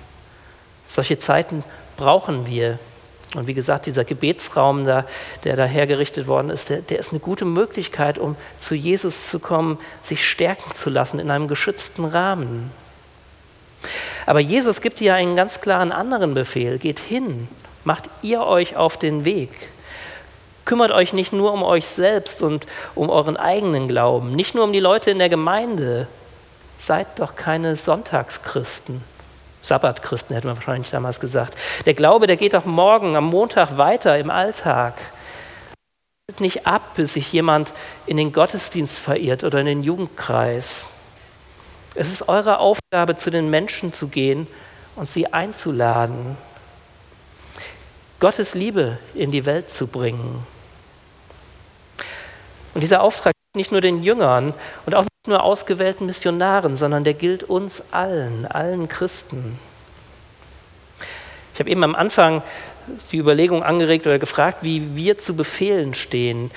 Solche 0.85 1.19
Zeiten 1.19 1.63
brauchen 1.95 2.47
wir. 2.47 2.79
Und 3.33 3.47
wie 3.47 3.53
gesagt, 3.53 3.85
dieser 3.85 4.03
Gebetsraum, 4.03 4.85
da, 4.85 5.05
der 5.45 5.55
da 5.55 5.63
hergerichtet 5.63 6.27
worden 6.27 6.49
ist, 6.49 6.67
der, 6.67 6.81
der 6.81 6.99
ist 6.99 7.11
eine 7.11 7.21
gute 7.21 7.45
Möglichkeit, 7.45 8.17
um 8.17 8.35
zu 8.57 8.75
Jesus 8.75 9.29
zu 9.29 9.39
kommen, 9.39 9.79
sich 10.03 10.29
stärken 10.29 10.75
zu 10.75 10.89
lassen 10.89 11.17
in 11.17 11.31
einem 11.31 11.47
geschützten 11.47 12.03
Rahmen. 12.03 12.71
Aber 14.25 14.41
Jesus 14.41 14.81
gibt 14.81 14.99
dir 14.99 15.15
einen 15.15 15.37
ganz 15.37 15.61
klaren 15.61 15.93
anderen 15.93 16.33
Befehl. 16.33 16.77
Geht 16.77 16.99
hin, 16.99 17.47
macht 17.85 18.09
ihr 18.21 18.41
euch 18.41 18.75
auf 18.75 18.97
den 18.97 19.23
Weg. 19.23 19.69
Kümmert 20.65 20.91
euch 20.91 21.13
nicht 21.13 21.33
nur 21.33 21.53
um 21.53 21.63
euch 21.63 21.85
selbst 21.85 22.43
und 22.43 22.67
um 22.95 23.09
euren 23.09 23.37
eigenen 23.37 23.87
Glauben, 23.87 24.31
nicht 24.31 24.55
nur 24.55 24.63
um 24.63 24.73
die 24.73 24.79
Leute 24.79 25.11
in 25.11 25.19
der 25.19 25.29
Gemeinde. 25.29 26.07
Seid 26.77 27.19
doch 27.19 27.35
keine 27.35 27.75
Sonntagschristen. 27.75 29.03
Sabbatchristen 29.61 30.35
hätte 30.35 30.47
man 30.47 30.57
wahrscheinlich 30.57 30.89
damals 30.89 31.19
gesagt. 31.19 31.55
Der 31.85 31.93
Glaube, 31.93 32.27
der 32.27 32.37
geht 32.37 32.53
doch 32.53 32.65
morgen, 32.65 33.15
am 33.15 33.25
Montag 33.25 33.77
weiter 33.77 34.17
im 34.17 34.29
Alltag. 34.29 34.95
Nicht 36.39 36.65
ab, 36.65 36.95
bis 36.95 37.13
sich 37.13 37.31
jemand 37.33 37.73
in 38.05 38.17
den 38.17 38.31
Gottesdienst 38.31 38.97
verirrt 38.97 39.43
oder 39.43 39.59
in 39.59 39.65
den 39.65 39.83
Jugendkreis. 39.83 40.85
Es 41.93 42.09
ist 42.09 42.29
eure 42.29 42.59
Aufgabe, 42.59 43.17
zu 43.17 43.29
den 43.29 43.49
Menschen 43.49 43.91
zu 43.91 44.07
gehen 44.07 44.47
und 44.95 45.09
sie 45.09 45.33
einzuladen. 45.33 46.37
Gottes 48.21 48.53
Liebe 48.53 48.99
in 49.15 49.31
die 49.31 49.47
Welt 49.47 49.71
zu 49.71 49.87
bringen. 49.87 50.45
Und 52.75 52.81
dieser 52.81 53.01
Auftrag 53.01 53.33
gilt 53.33 53.55
nicht 53.57 53.71
nur 53.71 53.81
den 53.81 54.03
Jüngern 54.03 54.53
und 54.85 54.93
auch 54.93 55.01
nicht 55.01 55.27
nur 55.27 55.43
ausgewählten 55.43 56.05
Missionaren, 56.05 56.77
sondern 56.77 57.03
der 57.03 57.15
gilt 57.15 57.43
uns 57.43 57.83
allen, 57.91 58.45
allen 58.45 58.87
Christen. 58.87 59.57
Ich 61.55 61.59
habe 61.59 61.71
eben 61.71 61.83
am 61.83 61.95
Anfang 61.95 62.43
die 63.11 63.17
Überlegung 63.17 63.63
angeregt 63.63 64.05
oder 64.05 64.19
gefragt, 64.19 64.59
wie 64.61 64.95
wir 64.95 65.17
zu 65.17 65.35
Befehlen 65.35 65.95
stehen. 65.95 66.51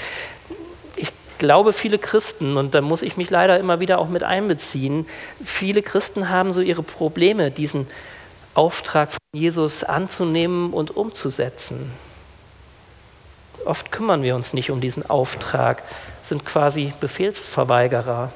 Ich 0.96 1.12
glaube, 1.38 1.72
viele 1.72 1.98
Christen, 1.98 2.58
und 2.58 2.74
da 2.74 2.82
muss 2.82 3.00
ich 3.00 3.16
mich 3.16 3.30
leider 3.30 3.58
immer 3.58 3.80
wieder 3.80 3.98
auch 4.00 4.08
mit 4.08 4.22
einbeziehen, 4.22 5.06
viele 5.42 5.80
Christen 5.80 6.28
haben 6.28 6.52
so 6.52 6.60
ihre 6.60 6.82
Probleme, 6.82 7.50
diesen 7.50 7.86
Auftrag 8.54 9.10
von 9.10 9.18
Jesus 9.32 9.84
anzunehmen 9.84 10.72
und 10.72 10.96
umzusetzen. 10.96 11.92
Oft 13.64 13.90
kümmern 13.90 14.22
wir 14.22 14.36
uns 14.36 14.52
nicht 14.52 14.70
um 14.70 14.80
diesen 14.80 15.08
Auftrag, 15.08 15.82
sind 16.22 16.44
quasi 16.44 16.92
Befehlsverweigerer. 17.00 18.32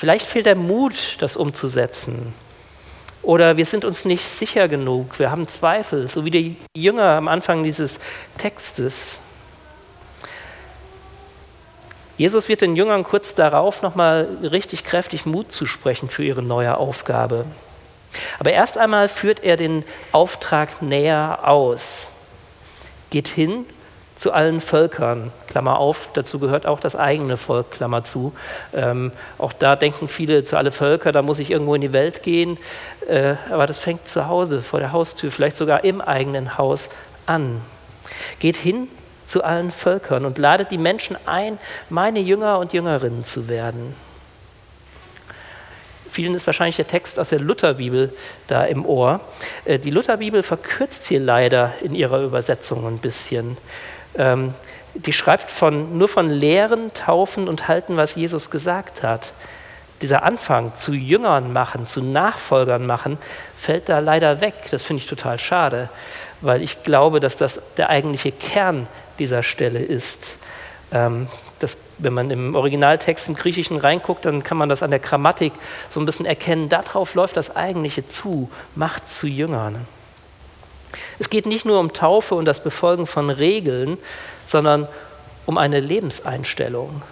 Vielleicht 0.00 0.26
fehlt 0.26 0.46
der 0.46 0.56
Mut, 0.56 1.16
das 1.20 1.36
umzusetzen. 1.36 2.34
Oder 3.22 3.56
wir 3.56 3.64
sind 3.66 3.84
uns 3.84 4.04
nicht 4.04 4.26
sicher 4.26 4.66
genug, 4.66 5.18
wir 5.20 5.30
haben 5.30 5.46
Zweifel, 5.46 6.08
so 6.08 6.24
wie 6.24 6.30
die 6.30 6.56
Jünger 6.76 7.04
am 7.04 7.28
Anfang 7.28 7.62
dieses 7.62 8.00
Textes. 8.36 9.20
Jesus 12.16 12.48
wird 12.48 12.62
den 12.62 12.74
Jüngern 12.74 13.04
kurz 13.04 13.34
darauf 13.34 13.82
nochmal 13.82 14.28
richtig 14.42 14.84
kräftig 14.84 15.24
Mut 15.24 15.52
zusprechen 15.52 16.08
für 16.08 16.24
ihre 16.24 16.42
neue 16.42 16.76
Aufgabe. 16.76 17.46
Aber 18.38 18.52
erst 18.52 18.78
einmal 18.78 19.08
führt 19.08 19.42
er 19.42 19.56
den 19.56 19.84
Auftrag 20.12 20.82
näher 20.82 21.40
aus. 21.44 22.08
Geht 23.10 23.28
hin 23.28 23.64
zu 24.22 24.32
allen 24.32 24.60
Völkern, 24.60 25.32
Klammer 25.48 25.78
auf, 25.78 26.08
dazu 26.14 26.38
gehört 26.38 26.64
auch 26.64 26.78
das 26.78 26.94
eigene 26.94 27.36
Volk, 27.36 27.72
Klammer 27.72 28.04
zu. 28.04 28.32
Ähm, 28.72 29.10
auch 29.36 29.52
da 29.52 29.74
denken 29.74 30.06
viele 30.06 30.44
zu 30.44 30.56
alle 30.56 30.70
Völker, 30.70 31.10
da 31.10 31.22
muss 31.22 31.40
ich 31.40 31.50
irgendwo 31.50 31.74
in 31.74 31.80
die 31.80 31.92
Welt 31.92 32.22
gehen, 32.22 32.56
äh, 33.08 33.34
aber 33.50 33.66
das 33.66 33.78
fängt 33.78 34.08
zu 34.08 34.28
Hause, 34.28 34.60
vor 34.60 34.78
der 34.78 34.92
Haustür, 34.92 35.32
vielleicht 35.32 35.56
sogar 35.56 35.82
im 35.82 36.00
eigenen 36.00 36.56
Haus 36.56 36.88
an. 37.26 37.62
Geht 38.38 38.56
hin 38.56 38.86
zu 39.26 39.42
allen 39.42 39.72
Völkern 39.72 40.24
und 40.24 40.38
ladet 40.38 40.70
die 40.70 40.78
Menschen 40.78 41.16
ein, 41.26 41.58
meine 41.88 42.20
Jünger 42.20 42.60
und 42.60 42.72
Jüngerinnen 42.72 43.24
zu 43.24 43.48
werden. 43.48 43.92
Vielen 46.12 46.34
ist 46.34 46.46
wahrscheinlich 46.46 46.76
der 46.76 46.86
Text 46.86 47.18
aus 47.18 47.30
der 47.30 47.40
Lutherbibel 47.40 48.12
da 48.46 48.64
im 48.64 48.84
Ohr. 48.84 49.20
Äh, 49.64 49.78
die 49.78 49.88
Lutherbibel 49.88 50.42
verkürzt 50.42 51.06
hier 51.06 51.20
leider 51.20 51.72
in 51.82 51.94
ihrer 51.94 52.20
Übersetzung 52.20 52.86
ein 52.86 52.98
bisschen. 52.98 53.56
Ähm, 54.18 54.52
die 54.92 55.14
schreibt 55.14 55.50
von, 55.50 55.96
nur 55.96 56.08
von 56.08 56.28
Lehren, 56.28 56.92
Taufen 56.92 57.48
und 57.48 57.66
Halten, 57.66 57.96
was 57.96 58.14
Jesus 58.14 58.50
gesagt 58.50 59.02
hat. 59.02 59.32
Dieser 60.02 60.22
Anfang 60.22 60.74
zu 60.74 60.92
Jüngern 60.92 61.50
machen, 61.50 61.86
zu 61.86 62.02
Nachfolgern 62.02 62.84
machen, 62.84 63.16
fällt 63.56 63.88
da 63.88 64.00
leider 64.00 64.42
weg. 64.42 64.52
Das 64.70 64.82
finde 64.82 65.00
ich 65.00 65.08
total 65.08 65.38
schade, 65.38 65.88
weil 66.42 66.60
ich 66.60 66.82
glaube, 66.82 67.20
dass 67.20 67.36
das 67.36 67.58
der 67.78 67.88
eigentliche 67.88 68.32
Kern 68.32 68.86
dieser 69.18 69.42
Stelle 69.42 69.78
ist. 69.78 70.36
Ähm, 70.92 71.28
das, 71.58 71.76
wenn 71.98 72.12
man 72.12 72.30
im 72.30 72.54
Originaltext 72.54 73.28
im 73.28 73.34
Griechischen 73.34 73.78
reinguckt, 73.78 74.24
dann 74.24 74.42
kann 74.42 74.56
man 74.56 74.68
das 74.68 74.82
an 74.82 74.90
der 74.90 75.00
Grammatik 75.00 75.52
so 75.88 76.00
ein 76.00 76.06
bisschen 76.06 76.26
erkennen. 76.26 76.68
Darauf 76.68 77.14
läuft 77.14 77.36
das 77.36 77.54
eigentliche 77.54 78.06
zu, 78.06 78.50
macht 78.74 79.08
zu 79.08 79.26
Jüngern. 79.26 79.86
Es 81.18 81.30
geht 81.30 81.46
nicht 81.46 81.64
nur 81.64 81.80
um 81.80 81.92
Taufe 81.92 82.34
und 82.34 82.44
das 82.44 82.62
Befolgen 82.62 83.06
von 83.06 83.30
Regeln, 83.30 83.98
sondern 84.44 84.88
um 85.46 85.58
eine 85.58 85.80
Lebenseinstellung. 85.80 87.02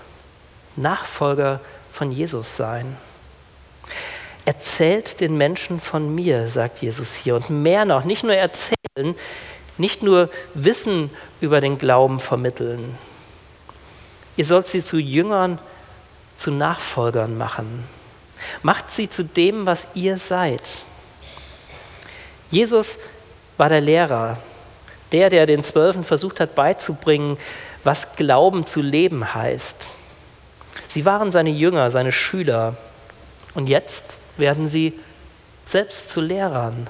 Nachfolger 0.76 1.60
von 1.92 2.12
Jesus 2.12 2.56
sein. 2.56 2.96
Erzählt 4.44 5.20
den 5.20 5.36
Menschen 5.36 5.80
von 5.80 6.14
mir, 6.14 6.48
sagt 6.48 6.78
Jesus 6.78 7.14
hier. 7.14 7.36
Und 7.36 7.50
mehr 7.50 7.84
noch, 7.84 8.04
nicht 8.04 8.24
nur 8.24 8.34
erzählen, 8.34 9.14
nicht 9.78 10.02
nur 10.02 10.30
Wissen 10.54 11.10
über 11.40 11.60
den 11.60 11.78
Glauben 11.78 12.20
vermitteln. 12.20 12.98
Ihr 14.40 14.46
sollt 14.46 14.68
sie 14.68 14.82
zu 14.82 14.96
Jüngern, 14.96 15.58
zu 16.38 16.50
Nachfolgern 16.50 17.36
machen. 17.36 17.84
Macht 18.62 18.90
sie 18.90 19.10
zu 19.10 19.22
dem, 19.22 19.66
was 19.66 19.86
ihr 19.92 20.16
seid. 20.16 20.78
Jesus 22.50 22.96
war 23.58 23.68
der 23.68 23.82
Lehrer, 23.82 24.38
der, 25.12 25.28
der 25.28 25.44
den 25.44 25.62
Zwölfen 25.62 26.04
versucht 26.04 26.40
hat 26.40 26.54
beizubringen, 26.54 27.36
was 27.84 28.16
Glauben 28.16 28.64
zu 28.64 28.80
leben 28.80 29.34
heißt. 29.34 29.90
Sie 30.88 31.04
waren 31.04 31.32
seine 31.32 31.50
Jünger, 31.50 31.90
seine 31.90 32.10
Schüler. 32.10 32.76
Und 33.52 33.68
jetzt 33.68 34.16
werden 34.38 34.68
sie 34.68 34.98
selbst 35.66 36.08
zu 36.08 36.22
Lehrern. 36.22 36.88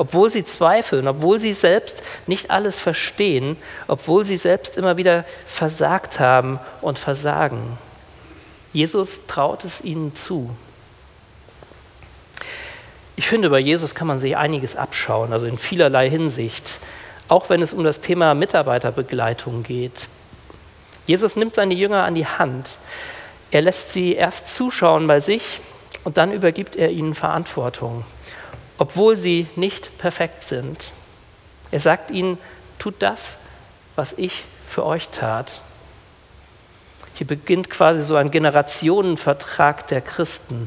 Obwohl 0.00 0.30
sie 0.30 0.44
zweifeln, 0.46 1.06
obwohl 1.06 1.40
sie 1.40 1.52
selbst 1.52 2.02
nicht 2.26 2.50
alles 2.50 2.78
verstehen, 2.78 3.58
obwohl 3.86 4.24
sie 4.24 4.38
selbst 4.38 4.78
immer 4.78 4.96
wieder 4.96 5.26
versagt 5.44 6.18
haben 6.18 6.58
und 6.80 6.98
versagen. 6.98 7.76
Jesus 8.72 9.20
traut 9.26 9.62
es 9.62 9.82
ihnen 9.82 10.14
zu. 10.14 10.56
Ich 13.14 13.28
finde, 13.28 13.50
bei 13.50 13.58
Jesus 13.58 13.94
kann 13.94 14.06
man 14.06 14.18
sich 14.18 14.38
einiges 14.38 14.74
abschauen, 14.74 15.34
also 15.34 15.44
in 15.44 15.58
vielerlei 15.58 16.08
Hinsicht, 16.08 16.78
auch 17.28 17.50
wenn 17.50 17.60
es 17.60 17.74
um 17.74 17.84
das 17.84 18.00
Thema 18.00 18.34
Mitarbeiterbegleitung 18.34 19.64
geht. 19.64 20.08
Jesus 21.06 21.36
nimmt 21.36 21.54
seine 21.54 21.74
Jünger 21.74 22.04
an 22.04 22.14
die 22.14 22.26
Hand. 22.26 22.78
Er 23.50 23.60
lässt 23.60 23.92
sie 23.92 24.14
erst 24.14 24.48
zuschauen 24.48 25.06
bei 25.06 25.20
sich 25.20 25.60
und 26.04 26.16
dann 26.16 26.32
übergibt 26.32 26.74
er 26.74 26.90
ihnen 26.90 27.14
Verantwortung, 27.14 28.06
obwohl 28.80 29.18
sie 29.18 29.46
nicht 29.56 29.98
perfekt 29.98 30.42
sind. 30.42 30.92
Er 31.70 31.80
sagt 31.80 32.10
ihnen, 32.10 32.38
tut 32.78 32.94
das, 33.00 33.36
was 33.94 34.14
ich 34.14 34.44
für 34.66 34.86
euch 34.86 35.10
tat. 35.10 35.60
Hier 37.14 37.26
beginnt 37.26 37.68
quasi 37.68 38.02
so 38.02 38.16
ein 38.16 38.30
Generationenvertrag 38.30 39.86
der 39.88 40.00
Christen. 40.00 40.66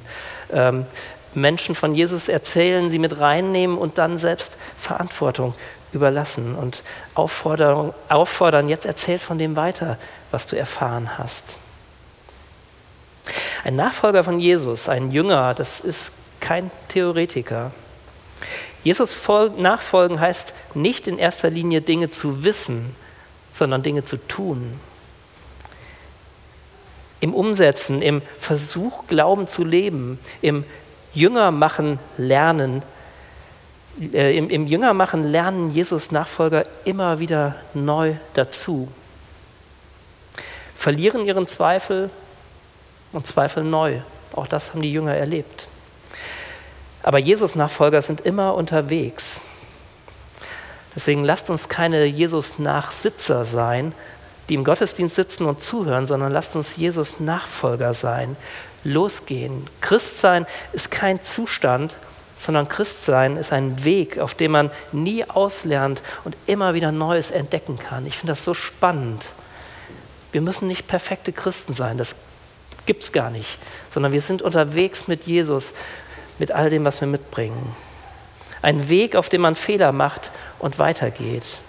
Ähm, 0.52 0.86
Menschen 1.34 1.74
von 1.74 1.96
Jesus 1.96 2.28
erzählen, 2.28 2.92
sie 2.92 3.00
mit 3.00 3.20
reinnehmen 3.20 3.80
und 3.80 3.98
dann 3.98 4.20
selbst 4.20 4.58
Verantwortung 4.78 5.56
überlassen 5.92 6.54
und 6.54 6.84
auffordern, 7.16 7.96
auffordern, 8.10 8.70
jetzt 8.70 8.86
erzähl 8.86 9.18
von 9.18 9.40
dem 9.40 9.56
weiter, 9.56 9.98
was 10.30 10.46
du 10.46 10.56
erfahren 10.56 11.18
hast. 11.18 11.58
Ein 13.64 13.76
Nachfolger 13.76 14.24
von 14.24 14.40
Jesus, 14.40 14.88
ein 14.88 15.12
Jünger, 15.12 15.56
das 15.56 15.80
ist 15.80 16.12
kein 16.40 16.70
Theoretiker. 16.90 17.72
Jesus 18.84 19.16
nachfolgen 19.58 20.20
heißt 20.20 20.54
nicht 20.74 21.08
in 21.08 21.18
erster 21.18 21.50
Linie 21.50 21.82
Dinge 21.82 22.10
zu 22.10 22.44
wissen, 22.44 22.96
sondern 23.52 23.82
Dinge 23.82 24.04
zu 24.04 24.18
tun. 24.18 24.80
Im 27.22 27.34
Umsetzen, 27.34 28.02
im 28.02 28.22
Versuch, 28.38 29.08
Glauben 29.08 29.48
zu 29.48 29.64
leben, 29.64 30.20
im 30.42 30.66
Jünger 31.14 31.52
machen 31.52 32.00
lernen, 32.18 32.84
äh, 34.12 34.38
im, 34.38 34.50
im 34.50 34.68
Jünger 34.68 34.94
machen 34.94 35.24
lernen 35.24 35.72
Jesus 35.72 36.12
Nachfolger 36.12 36.66
immer 36.84 37.20
wieder 37.20 37.56
neu 37.74 38.16
dazu. 38.34 38.90
Verlieren 40.76 41.26
ihren 41.26 41.48
Zweifel 41.48 42.10
und 43.14 43.26
zweifeln 43.28 43.70
neu. 43.70 44.00
Auch 44.34 44.48
das 44.48 44.74
haben 44.74 44.82
die 44.82 44.92
Jünger 44.92 45.14
erlebt. 45.14 45.68
Aber 47.04 47.20
Jesus 47.20 47.56
Nachfolger 47.56 48.02
sind 48.02 48.22
immer 48.22 48.56
unterwegs. 48.56 49.42
Deswegen 50.96 51.24
lasst 51.24 51.50
uns 51.50 51.70
keine 51.70 52.06
Jesus 52.06 52.60
Nachsitzer 52.60 53.46
sein, 53.46 53.94
die 54.50 54.56
im 54.56 54.64
Gottesdienst 54.64 55.16
sitzen 55.16 55.46
und 55.46 55.62
zuhören, 55.62 56.08
sondern 56.08 56.32
lasst 56.32 56.56
uns 56.56 56.76
Jesus 56.76 57.20
Nachfolger 57.20 57.94
sein, 57.94 58.36
losgehen. 58.84 59.68
Christsein 59.82 60.46
ist 60.74 60.92
kein 60.92 61.22
Zustand, 61.24 61.96
sondern 62.38 62.68
Christsein 62.68 63.38
ist 63.38 63.54
ein 63.54 63.84
Weg, 63.86 64.20
auf 64.20 64.34
dem 64.34 64.52
man 64.52 64.72
nie 64.92 65.24
auslernt 65.24 66.04
und 66.24 66.36
immer 66.46 66.74
wieder 66.74 66.92
Neues 66.92 67.32
entdecken 67.32 67.80
kann. 67.80 68.06
Ich 68.06 68.18
finde 68.18 68.34
das 68.34 68.44
so 68.44 68.54
spannend. 68.54 69.26
Wir 70.32 70.42
müssen 70.42 70.68
nicht 70.68 70.88
perfekte 70.88 71.32
Christen 71.32 71.74
sein, 71.74 71.98
das 71.98 72.16
gibt 72.86 73.04
es 73.04 73.12
gar 73.12 73.30
nicht, 73.30 73.58
sondern 73.90 74.12
wir 74.12 74.22
sind 74.22 74.42
unterwegs 74.42 75.08
mit 75.08 75.24
Jesus, 75.24 75.74
mit 76.40 76.52
all 76.52 76.70
dem, 76.70 76.86
was 76.86 77.02
wir 77.02 77.08
mitbringen. 77.08 77.76
Ein 78.62 78.90
Weg, 78.90 79.16
auf 79.16 79.30
dem 79.30 79.42
man 79.42 79.56
Fehler 79.56 79.92
macht 79.92 80.32
und 80.60 80.80
weitergeht. 80.80 81.60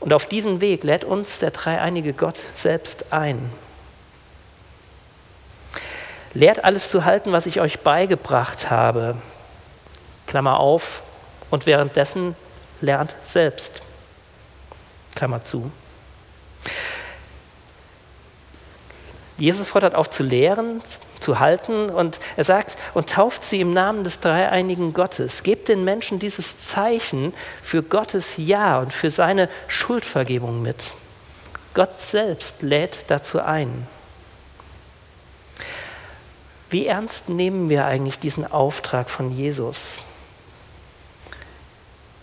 Und 0.00 0.12
auf 0.12 0.26
diesen 0.26 0.60
Weg 0.60 0.82
lädt 0.82 1.04
uns 1.04 1.38
der 1.38 1.52
dreieinige 1.52 2.12
Gott 2.12 2.38
selbst 2.54 3.12
ein. 3.12 3.52
Lehrt 6.34 6.64
alles 6.64 6.90
zu 6.90 7.04
halten, 7.04 7.30
was 7.30 7.46
ich 7.46 7.60
euch 7.60 7.80
beigebracht 7.80 8.70
habe. 8.70 9.16
Klammer 10.26 10.58
auf. 10.58 11.02
Und 11.50 11.66
währenddessen 11.66 12.34
lernt 12.80 13.14
selbst. 13.22 13.82
Klammer 15.14 15.44
zu. 15.44 15.70
Jesus 19.36 19.68
fordert 19.68 19.94
auf 19.94 20.08
zu 20.08 20.22
lehren, 20.22 20.80
zu 21.22 21.40
halten 21.40 21.88
und 21.88 22.20
er 22.36 22.44
sagt, 22.44 22.76
und 22.94 23.08
tauft 23.08 23.44
sie 23.44 23.60
im 23.60 23.72
Namen 23.72 24.04
des 24.04 24.20
dreieinigen 24.20 24.92
Gottes. 24.92 25.42
Gebt 25.42 25.68
den 25.68 25.84
Menschen 25.84 26.18
dieses 26.18 26.58
Zeichen 26.58 27.32
für 27.62 27.82
Gottes 27.82 28.34
Ja 28.36 28.80
und 28.80 28.92
für 28.92 29.10
seine 29.10 29.48
Schuldvergebung 29.68 30.60
mit. 30.60 30.94
Gott 31.74 32.00
selbst 32.00 32.62
lädt 32.62 33.04
dazu 33.06 33.40
ein. 33.40 33.86
Wie 36.68 36.86
ernst 36.86 37.28
nehmen 37.28 37.68
wir 37.68 37.86
eigentlich 37.86 38.18
diesen 38.18 38.50
Auftrag 38.50 39.10
von 39.10 39.30
Jesus? 39.30 39.98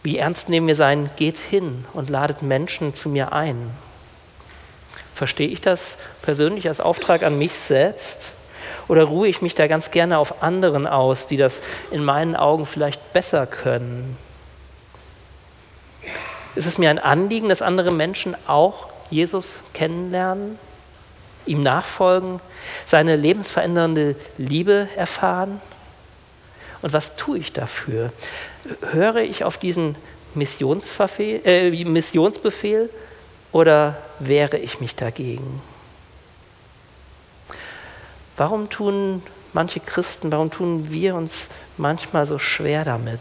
Wie 0.02 0.18
ernst 0.18 0.50
nehmen 0.50 0.68
wir 0.68 0.76
sein, 0.76 1.12
geht 1.18 1.38
hin 1.38 1.86
und 1.94 2.10
ladet 2.10 2.42
Menschen 2.42 2.94
zu 2.94 3.10
mir 3.10 3.34
ein? 3.34 3.72
Verstehe 5.14 5.50
ich 5.50 5.62
das 5.62 5.98
persönlich 6.22 6.68
als 6.68 6.80
Auftrag 6.80 7.24
an 7.24 7.38
mich 7.38 7.54
selbst? 7.54 8.34
Oder 8.90 9.06
ruhe 9.06 9.30
ich 9.30 9.42
mich 9.42 9.56
da 9.56 9.68
ganz 9.68 9.92
gerne 9.92 10.18
auf 10.18 10.44
anderen 10.44 10.86
aus, 10.88 11.28
die 11.28 11.38
das 11.38 11.62
in 11.92 12.04
meinen 12.04 12.36
Augen 12.36 12.66
vielleicht 12.66 13.14
besser 13.14 13.48
können? 13.48 14.18
Ist 16.56 16.66
es 16.66 16.78
mir 16.80 16.90
ein 16.90 17.00
Anliegen, 17.00 17.48
dass 17.48 17.62
andere 17.62 17.92
Menschen 17.92 18.36
auch 18.48 18.88
Jesus 19.12 19.62
kennenlernen, 19.74 20.58
ihm 21.46 21.62
nachfolgen, 21.62 22.42
seine 22.86 23.16
lebensverändernde 23.16 24.16
Liebe 24.38 24.90
erfahren? 24.98 25.62
Und 26.82 26.92
was 26.92 27.16
tue 27.16 27.38
ich 27.38 27.54
dafür? 27.54 28.12
Höre 28.92 29.18
ich 29.18 29.44
auf 29.44 29.58
diesen 29.58 29.96
äh, 30.36 31.86
Missionsbefehl 31.86 32.90
oder 33.52 33.98
wehre 34.20 34.58
ich 34.58 34.80
mich 34.80 34.96
dagegen? 34.96 35.62
Warum 38.40 38.70
tun 38.70 39.22
manche 39.52 39.82
Christen, 39.82 40.32
warum 40.32 40.50
tun 40.50 40.92
wir 40.92 41.14
uns 41.16 41.50
manchmal 41.76 42.26
so 42.26 42.40
schwer 42.40 42.86
damit? 42.86 43.20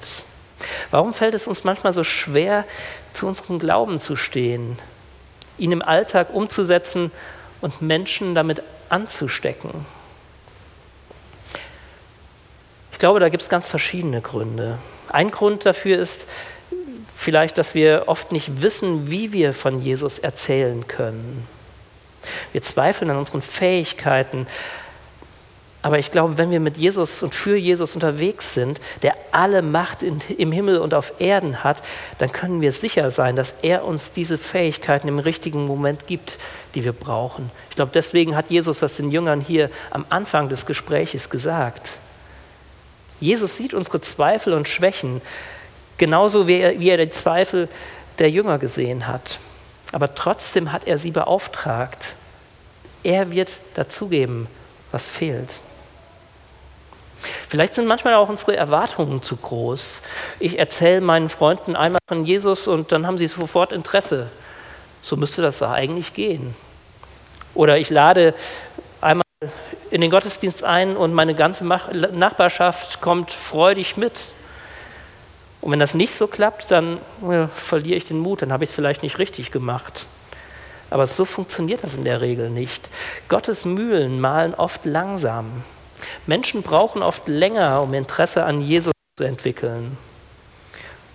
Warum 0.93 1.13
fällt 1.13 1.35
es 1.35 1.49
uns 1.49 1.65
manchmal 1.65 1.93
so 1.93 2.05
schwer, 2.05 2.65
zu 3.13 3.27
unserem 3.27 3.59
Glauben 3.59 3.99
zu 3.99 4.15
stehen, 4.15 4.79
ihn 5.59 5.73
im 5.73 5.83
Alltag 5.83 6.33
umzusetzen 6.33 7.11
und 7.61 7.83
Menschen 7.83 8.37
damit 8.37 8.63
anzustecken? 8.91 9.85
Ich 12.93 12.99
glaube, 12.99 13.19
da 13.19 13.29
gibt 13.29 13.43
es 13.43 13.49
ganz 13.49 13.67
verschiedene 13.67 14.21
Gründe. 14.21 14.79
Ein 15.09 15.33
Grund 15.33 15.67
dafür 15.67 15.99
ist 15.99 16.29
vielleicht, 17.17 17.59
dass 17.59 17.75
wir 17.75 18.05
oft 18.07 18.31
nicht 18.31 18.63
wissen, 18.63 19.11
wie 19.11 19.33
wir 19.33 19.53
von 19.53 19.83
Jesus 19.83 20.21
erzählen 20.21 20.87
können. 20.87 21.45
Wir 22.53 22.63
zweifeln 22.63 23.11
an 23.11 23.17
unseren 23.17 23.43
Fähigkeiten, 23.43 24.47
aber 25.81 25.99
ich 25.99 26.11
glaube, 26.11 26.39
wenn 26.39 26.51
wir 26.51 26.59
mit 26.59 26.77
Jesus 26.77 27.23
und 27.23 27.35
für 27.35 27.57
Jesus 27.57 27.95
unterwegs 27.95 28.53
sind, 28.53 28.81
der 29.03 29.15
alle 29.31 29.63
Macht 29.63 30.03
in, 30.03 30.21
im 30.37 30.51
Himmel 30.51 30.79
und 30.79 30.93
auf 30.93 31.21
Erden 31.21 31.63
hat, 31.63 31.83
dann 32.19 32.33
können 32.33 32.61
wir 32.61 32.73
sicher 32.73 33.11
sein, 33.13 33.37
dass 33.37 33.55
er 33.63 33.85
uns 33.85 34.11
diese 34.11 34.39
Fähigkeiten 34.39 35.07
im 35.07 35.21
richtigen 35.21 35.67
Moment 35.67 36.09
gibt, 36.09 36.39
die 36.75 36.85
wir 36.85 36.93
brauchen. 36.93 37.51
Ich 37.71 37.77
glaube, 37.77 37.93
deswegen 37.95 38.35
hat 38.35 38.51
Jesus 38.51 38.81
das 38.81 38.97
den 38.97 39.13
Jüngern 39.13 39.41
hier 39.41 39.71
am 39.91 40.05
Anfang 40.09 40.49
des 40.49 40.67
Gespräches 40.67 41.31
gesagt. 41.31 41.99
Jesus 43.21 43.57
sieht 43.57 43.73
unsere 43.73 44.01
Zweifel 44.01 44.55
und 44.55 44.69
Schwächen, 44.69 45.23
genauso 45.97 46.49
wie 46.49 46.59
er, 46.59 46.81
wie 46.81 46.91
er 46.91 46.99
die 46.99 47.11
Zweifel 47.11 47.69
der 48.19 48.31
Jünger 48.31 48.59
gesehen 48.59 49.07
hat. 49.07 49.39
Aber 49.93 50.15
trotzdem 50.17 50.73
hat 50.73 50.89
er 50.89 50.99
sie 50.99 51.13
beauftragt. 51.13 52.17
Er 53.05 53.31
wird 53.31 53.61
dazugeben, 53.75 54.49
was 54.91 55.07
fehlt. 55.07 55.61
Vielleicht 57.49 57.75
sind 57.75 57.87
manchmal 57.87 58.15
auch 58.15 58.29
unsere 58.29 58.57
Erwartungen 58.57 59.23
zu 59.23 59.37
groß. 59.37 60.03
Ich 60.39 60.59
erzähle 60.59 61.01
meinen 61.01 61.29
Freunden 61.29 61.77
einmal 61.77 62.01
von 62.09 62.25
Jesus 62.25 62.69
und 62.69 62.93
dann 62.93 63.07
haben 63.07 63.19
sie 63.19 63.27
sofort 63.27 63.73
Interesse. 63.73 64.31
So 65.03 65.17
müsste 65.17 65.43
das 65.43 65.63
eigentlich 65.63 66.13
gehen. 66.15 66.55
Oder 67.55 67.79
ich 67.79 67.91
lade 67.91 68.35
einmal 69.01 69.25
in 69.91 70.01
den 70.01 70.11
Gottesdienst 70.11 70.65
ein 70.65 70.97
und 70.97 71.15
meine 71.15 71.35
ganze 71.35 71.65
Nachbarschaft 71.65 73.01
kommt 73.01 73.31
freudig 73.31 73.97
mit. 73.97 74.29
Und 75.61 75.73
wenn 75.73 75.81
das 75.81 75.95
nicht 75.95 76.15
so 76.15 76.27
klappt, 76.27 76.71
dann 76.71 77.01
ja, 77.29 77.49
verliere 77.49 77.97
ich 77.97 78.05
den 78.05 78.19
Mut, 78.19 78.43
dann 78.43 78.53
habe 78.53 78.65
ich 78.65 78.71
es 78.71 78.77
vielleicht 78.77 79.03
nicht 79.03 79.19
richtig 79.19 79.51
gemacht. 79.51 80.07
Aber 80.91 81.07
so 81.07 81.25
funktioniert 81.25 81.85
das 81.85 81.95
in 81.95 82.05
der 82.05 82.21
Regel 82.21 82.49
nicht. 82.51 82.89
Gottes 83.29 83.65
Mühlen 83.65 84.21
malen 84.21 84.55
oft 84.55 84.85
langsam. 84.85 85.63
Menschen 86.27 86.63
brauchen 86.63 87.03
oft 87.03 87.29
länger, 87.29 87.83
um 87.83 87.95
Interesse 87.95 88.45
an 88.45 88.61
Jesus 88.61 88.93
zu 89.17 89.25
entwickeln. 89.25 89.97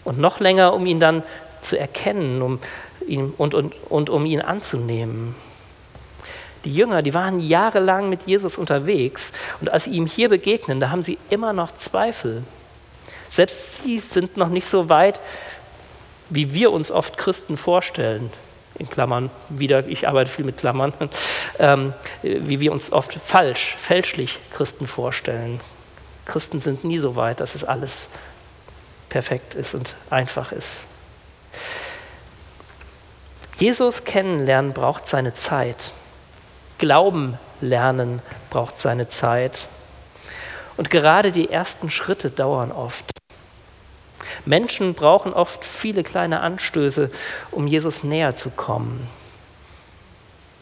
Und 0.04 0.20
noch 0.20 0.40
länger, 0.40 0.74
um 0.74 0.86
ihn 0.86 1.00
dann 1.00 1.24
zu 1.62 1.80
erkennen 1.80 2.42
um 2.42 2.60
ihn, 3.08 3.34
und, 3.38 3.54
und, 3.54 3.74
und 3.90 4.10
um 4.10 4.26
ihn 4.26 4.42
anzunehmen. 4.42 5.36
Die 6.66 6.74
Jünger, 6.74 7.02
die 7.02 7.14
waren 7.14 7.40
jahrelang 7.40 8.10
mit 8.10 8.24
Jesus 8.24 8.58
unterwegs 8.58 9.32
und 9.60 9.70
als 9.70 9.86
sie 9.86 9.92
ihm 9.92 10.06
hier 10.06 10.30
begegnen, 10.30 10.80
da 10.80 10.90
haben 10.90 11.04
sie 11.04 11.18
immer 11.30 11.54
noch 11.54 11.72
Zweifel. 11.72 12.44
Selbst 13.30 13.84
sie 13.84 14.00
sind 14.00 14.38
noch 14.38 14.50
nicht 14.50 14.68
so 14.68 14.90
weit, 14.90 15.20
wie 16.30 16.54
wir 16.54 16.72
uns 16.72 16.90
oft 16.90 17.18
Christen 17.18 17.58
vorstellen 17.58 18.32
in 18.80 18.90
Klammern 18.90 19.30
wieder, 19.50 19.88
ich 19.88 20.08
arbeite 20.08 20.32
viel 20.32 20.46
mit 20.46 20.58
Klammern, 20.58 20.94
ähm, 21.60 21.94
wie 22.22 22.60
wir 22.60 22.72
uns 22.72 22.92
oft 22.92 23.14
falsch, 23.14 23.76
fälschlich 23.78 24.40
Christen 24.52 24.88
vorstellen. 24.88 25.60
Christen 26.26 26.60
sind 26.60 26.84
nie 26.84 27.00
so 27.00 27.16
weit, 27.16 27.40
dass 27.40 27.56
es 27.56 27.64
alles 27.64 28.08
perfekt 29.10 29.56
ist 29.56 29.76
und 29.76 29.96
einfach 30.10 30.52
ist. 30.52 30.72
Jesus 33.58 34.04
kennenlernen 34.04 34.74
braucht 34.74 35.08
seine 35.08 35.34
Zeit. 35.34 35.94
Glauben 36.80 37.38
lernen 37.62 38.22
braucht 38.50 38.82
seine 38.82 39.08
Zeit. 39.08 39.68
Und 40.76 40.90
gerade 40.90 41.32
die 41.32 41.52
ersten 41.52 41.90
Schritte 41.90 42.32
dauern 42.32 42.72
oft. 42.72 43.13
Menschen 44.46 44.94
brauchen 44.94 45.34
oft 45.34 45.66
viele 45.66 46.04
kleine 46.04 46.42
Anstöße, 46.42 47.12
um 47.52 47.68
Jesus 47.68 48.04
näher 48.04 48.36
zu 48.36 48.50
kommen. 48.50 49.08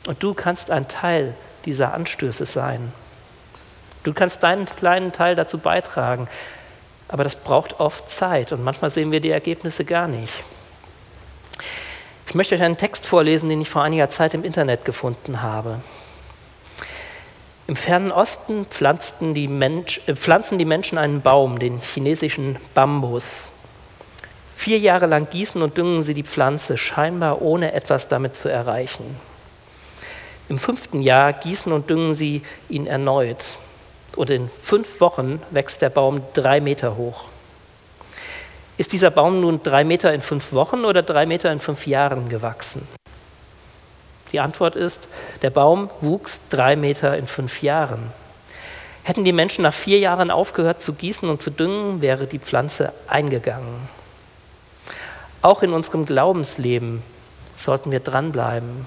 Und 0.08 0.22
du 0.24 0.34
kannst 0.34 0.72
ein 0.72 0.88
Teil 0.88 1.36
dieser 1.66 1.94
Anstöße 1.94 2.46
sein. 2.46 2.92
Du 4.04 4.14
kannst 4.14 4.42
deinen 4.42 4.66
kleinen 4.66 5.12
Teil 5.12 5.36
dazu 5.36 5.60
beitragen, 5.60 6.28
aber 7.08 7.24
das 7.24 7.36
braucht 7.36 7.80
oft 7.80 8.10
Zeit 8.10 8.52
und 8.52 8.64
manchmal 8.64 8.90
sehen 8.90 9.12
wir 9.12 9.20
die 9.20 9.30
Ergebnisse 9.30 9.86
gar 9.86 10.08
nicht. 10.08 10.34
Ich 12.28 12.36
möchte 12.36 12.56
euch 12.56 12.64
einen 12.64 12.78
Text 12.78 13.06
vorlesen, 13.06 13.50
den 13.50 13.62
ich 13.62 13.70
vor 13.70 13.84
einiger 13.84 14.10
Zeit 14.10 14.34
im 14.34 14.44
Internet 14.44 14.86
gefunden 14.86 15.42
habe. 15.42 15.82
Im 17.68 17.76
fernen 17.76 18.12
Osten 18.12 18.66
pflanzten 18.66 19.34
die, 19.34 19.48
Mensch, 19.48 20.02
äh, 20.08 20.16
pflanzen 20.16 20.58
die 20.58 20.66
Menschen 20.66 20.98
einen 20.98 21.22
Baum, 21.22 21.60
den 21.60 21.80
chinesischen 21.80 22.58
Bambus. 22.74 23.51
Vier 24.62 24.78
Jahre 24.78 25.08
lang 25.08 25.28
gießen 25.28 25.60
und 25.64 25.76
düngen 25.76 26.04
sie 26.04 26.14
die 26.14 26.22
Pflanze, 26.22 26.78
scheinbar 26.78 27.42
ohne 27.42 27.74
etwas 27.74 28.10
damit 28.10 28.36
zu 28.36 28.48
erreichen. 28.48 29.20
Im 30.50 30.60
fünften 30.60 31.02
Jahr 31.02 31.34
gießen 31.34 31.72
und 31.72 31.90
düngen 31.90 32.14
sie 32.14 32.44
ihn 32.70 32.86
erneut. 32.86 33.44
Und 34.16 34.30
in 34.30 34.52
fünf 34.62 35.02
Wochen 35.02 35.42
wächst 35.50 35.82
der 35.82 35.90
Baum 35.90 36.22
drei 36.34 36.62
Meter 36.62 36.96
hoch. 36.96 37.24
Ist 38.78 38.94
dieser 38.94 39.10
Baum 39.10 39.42
nun 39.42 39.64
drei 39.64 39.84
Meter 39.84 40.14
in 40.14 40.22
fünf 40.22 40.54
Wochen 40.54 40.86
oder 40.86 41.02
drei 41.02 41.26
Meter 41.26 41.52
in 41.52 41.60
fünf 41.60 41.88
Jahren 41.88 42.30
gewachsen? 42.30 42.88
Die 44.32 44.40
Antwort 44.40 44.76
ist, 44.76 45.08
der 45.42 45.50
Baum 45.50 45.90
wuchs 46.02 46.40
drei 46.52 46.76
Meter 46.76 47.18
in 47.18 47.26
fünf 47.26 47.64
Jahren. 47.64 48.12
Hätten 49.02 49.24
die 49.24 49.34
Menschen 49.34 49.64
nach 49.64 49.74
vier 49.74 49.98
Jahren 49.98 50.30
aufgehört 50.30 50.84
zu 50.84 50.94
gießen 50.94 51.28
und 51.28 51.42
zu 51.42 51.50
düngen, 51.50 52.04
wäre 52.04 52.28
die 52.28 52.38
Pflanze 52.38 52.94
eingegangen. 53.08 54.01
Auch 55.42 55.64
in 55.64 55.74
unserem 55.74 56.06
Glaubensleben 56.06 57.02
sollten 57.58 57.92
wir 57.92 58.00
dranbleiben. 58.00 58.86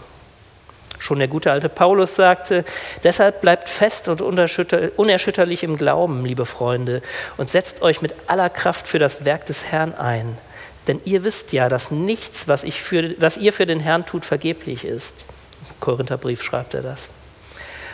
Schon 1.00 1.18
der 1.18 1.28
gute 1.28 1.50
alte 1.50 1.68
Paulus 1.68 2.14
sagte, 2.14 2.64
deshalb 3.02 3.40
bleibt 3.40 3.68
fest 3.68 4.08
und 4.08 4.22
unerschütterlich 4.22 5.64
im 5.64 5.76
Glauben, 5.76 6.24
liebe 6.24 6.46
Freunde, 6.46 7.02
und 7.36 7.48
setzt 7.48 7.82
euch 7.82 8.00
mit 8.00 8.14
aller 8.28 8.48
Kraft 8.48 8.86
für 8.86 8.98
das 8.98 9.24
Werk 9.24 9.46
des 9.46 9.64
Herrn 9.64 9.94
ein. 9.94 10.38
Denn 10.86 11.00
ihr 11.04 11.24
wisst 11.24 11.52
ja, 11.52 11.68
dass 11.68 11.90
nichts, 11.90 12.46
was, 12.46 12.62
ich 12.62 12.80
für, 12.80 13.20
was 13.20 13.36
ihr 13.36 13.52
für 13.52 13.66
den 13.66 13.80
Herrn 13.80 14.06
tut, 14.06 14.24
vergeblich 14.24 14.84
ist. 14.84 15.24
Im 15.68 15.80
Korintherbrief 15.80 16.42
schreibt 16.42 16.74
er 16.74 16.82
das. 16.82 17.08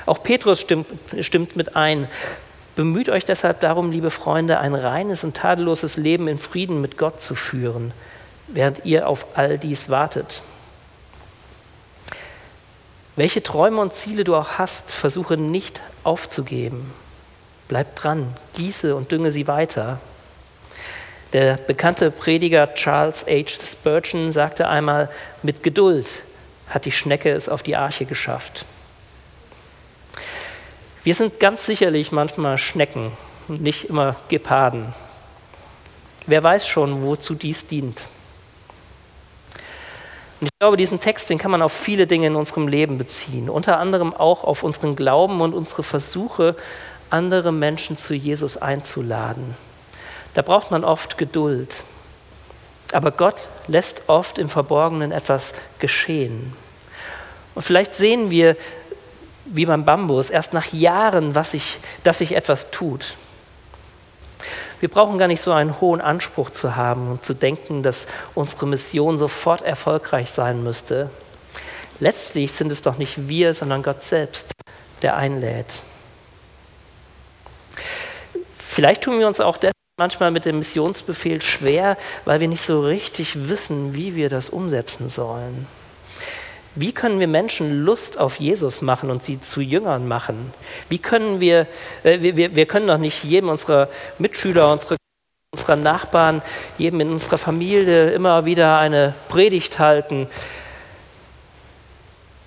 Auch 0.06 0.22
Petrus 0.22 0.60
stimmt, 0.60 0.86
stimmt 1.20 1.56
mit 1.56 1.76
ein. 1.76 2.08
Bemüht 2.76 3.08
euch 3.08 3.24
deshalb 3.24 3.60
darum, 3.60 3.90
liebe 3.90 4.10
Freunde, 4.10 4.58
ein 4.58 4.74
reines 4.74 5.24
und 5.24 5.36
tadelloses 5.36 5.96
Leben 5.96 6.28
in 6.28 6.38
Frieden 6.38 6.80
mit 6.80 6.98
Gott 6.98 7.22
zu 7.22 7.34
führen 7.34 7.92
während 8.52 8.84
ihr 8.84 9.08
auf 9.08 9.26
all 9.34 9.58
dies 9.58 9.88
wartet. 9.88 10.42
Welche 13.16 13.42
Träume 13.42 13.80
und 13.80 13.92
Ziele 13.92 14.24
du 14.24 14.34
auch 14.36 14.58
hast, 14.58 14.90
versuche 14.90 15.36
nicht 15.36 15.82
aufzugeben. 16.04 16.92
Bleib 17.68 17.94
dran, 17.96 18.34
gieße 18.54 18.96
und 18.96 19.12
dünge 19.12 19.30
sie 19.30 19.46
weiter. 19.46 20.00
Der 21.32 21.56
bekannte 21.56 22.10
Prediger 22.10 22.74
Charles 22.74 23.26
H. 23.26 23.64
Spurgeon 23.64 24.32
sagte 24.32 24.68
einmal, 24.68 25.08
mit 25.42 25.62
Geduld 25.62 26.06
hat 26.68 26.84
die 26.84 26.92
Schnecke 26.92 27.30
es 27.30 27.48
auf 27.48 27.62
die 27.62 27.76
Arche 27.76 28.04
geschafft. 28.04 28.64
Wir 31.04 31.14
sind 31.14 31.40
ganz 31.40 31.66
sicherlich 31.66 32.12
manchmal 32.12 32.58
Schnecken 32.58 33.12
und 33.48 33.62
nicht 33.62 33.84
immer 33.84 34.16
Geparden. 34.28 34.92
Wer 36.26 36.42
weiß 36.42 36.66
schon, 36.66 37.02
wozu 37.02 37.34
dies 37.34 37.66
dient. 37.66 38.06
Und 40.40 40.46
ich 40.46 40.58
glaube, 40.58 40.76
diesen 40.76 41.00
Text, 41.00 41.28
den 41.28 41.38
kann 41.38 41.50
man 41.50 41.62
auf 41.62 41.72
viele 41.72 42.06
Dinge 42.06 42.28
in 42.28 42.36
unserem 42.36 42.66
Leben 42.66 42.96
beziehen, 42.96 43.50
unter 43.50 43.78
anderem 43.78 44.14
auch 44.14 44.44
auf 44.44 44.62
unseren 44.62 44.96
Glauben 44.96 45.40
und 45.40 45.54
unsere 45.54 45.82
Versuche, 45.82 46.56
andere 47.10 47.52
Menschen 47.52 47.98
zu 47.98 48.14
Jesus 48.14 48.56
einzuladen. 48.56 49.54
Da 50.34 50.42
braucht 50.42 50.70
man 50.70 50.84
oft 50.84 51.18
Geduld. 51.18 51.84
Aber 52.92 53.10
Gott 53.10 53.48
lässt 53.66 54.02
oft 54.08 54.38
im 54.38 54.48
Verborgenen 54.48 55.12
etwas 55.12 55.52
geschehen. 55.78 56.52
Und 57.54 57.62
vielleicht 57.62 57.94
sehen 57.94 58.30
wir, 58.30 58.56
wie 59.44 59.66
beim 59.66 59.84
Bambus, 59.84 60.30
erst 60.30 60.52
nach 60.52 60.72
Jahren, 60.72 61.34
was 61.34 61.52
sich, 61.52 61.78
dass 62.02 62.18
sich 62.18 62.34
etwas 62.34 62.70
tut. 62.70 63.16
Wir 64.80 64.88
brauchen 64.88 65.18
gar 65.18 65.28
nicht 65.28 65.42
so 65.42 65.52
einen 65.52 65.80
hohen 65.80 66.00
Anspruch 66.00 66.50
zu 66.50 66.74
haben 66.74 67.10
und 67.10 67.24
zu 67.24 67.34
denken, 67.34 67.82
dass 67.82 68.06
unsere 68.34 68.66
Mission 68.66 69.18
sofort 69.18 69.62
erfolgreich 69.62 70.30
sein 70.30 70.64
müsste. 70.64 71.10
Letztlich 71.98 72.52
sind 72.52 72.72
es 72.72 72.80
doch 72.80 72.96
nicht 72.96 73.28
wir, 73.28 73.52
sondern 73.52 73.82
Gott 73.82 74.02
selbst, 74.02 74.52
der 75.02 75.16
einlädt. 75.16 75.82
Vielleicht 78.56 79.02
tun 79.02 79.18
wir 79.18 79.26
uns 79.26 79.40
auch 79.40 79.58
deshalb 79.58 79.74
manchmal 79.98 80.30
mit 80.30 80.46
dem 80.46 80.58
Missionsbefehl 80.58 81.42
schwer, 81.42 81.98
weil 82.24 82.40
wir 82.40 82.48
nicht 82.48 82.64
so 82.64 82.80
richtig 82.80 83.48
wissen, 83.50 83.94
wie 83.94 84.16
wir 84.16 84.30
das 84.30 84.48
umsetzen 84.48 85.10
sollen. 85.10 85.66
Wie 86.74 86.92
können 86.92 87.18
wir 87.18 87.26
Menschen 87.26 87.84
Lust 87.84 88.18
auf 88.18 88.38
Jesus 88.38 88.80
machen 88.80 89.10
und 89.10 89.24
sie 89.24 89.40
zu 89.40 89.60
Jüngern 89.60 90.06
machen? 90.06 90.52
Wie 90.88 90.98
können 90.98 91.40
wir, 91.40 91.66
äh, 92.04 92.20
wir, 92.20 92.54
wir 92.54 92.66
können 92.66 92.86
doch 92.86 92.98
nicht 92.98 93.24
jedem 93.24 93.48
unserer 93.48 93.88
Mitschüler, 94.18 94.70
unsere, 94.70 94.96
unserer 95.52 95.76
Nachbarn, 95.76 96.42
jedem 96.78 97.00
in 97.00 97.10
unserer 97.10 97.38
Familie 97.38 98.10
immer 98.10 98.44
wieder 98.44 98.78
eine 98.78 99.14
Predigt 99.28 99.80
halten. 99.80 100.28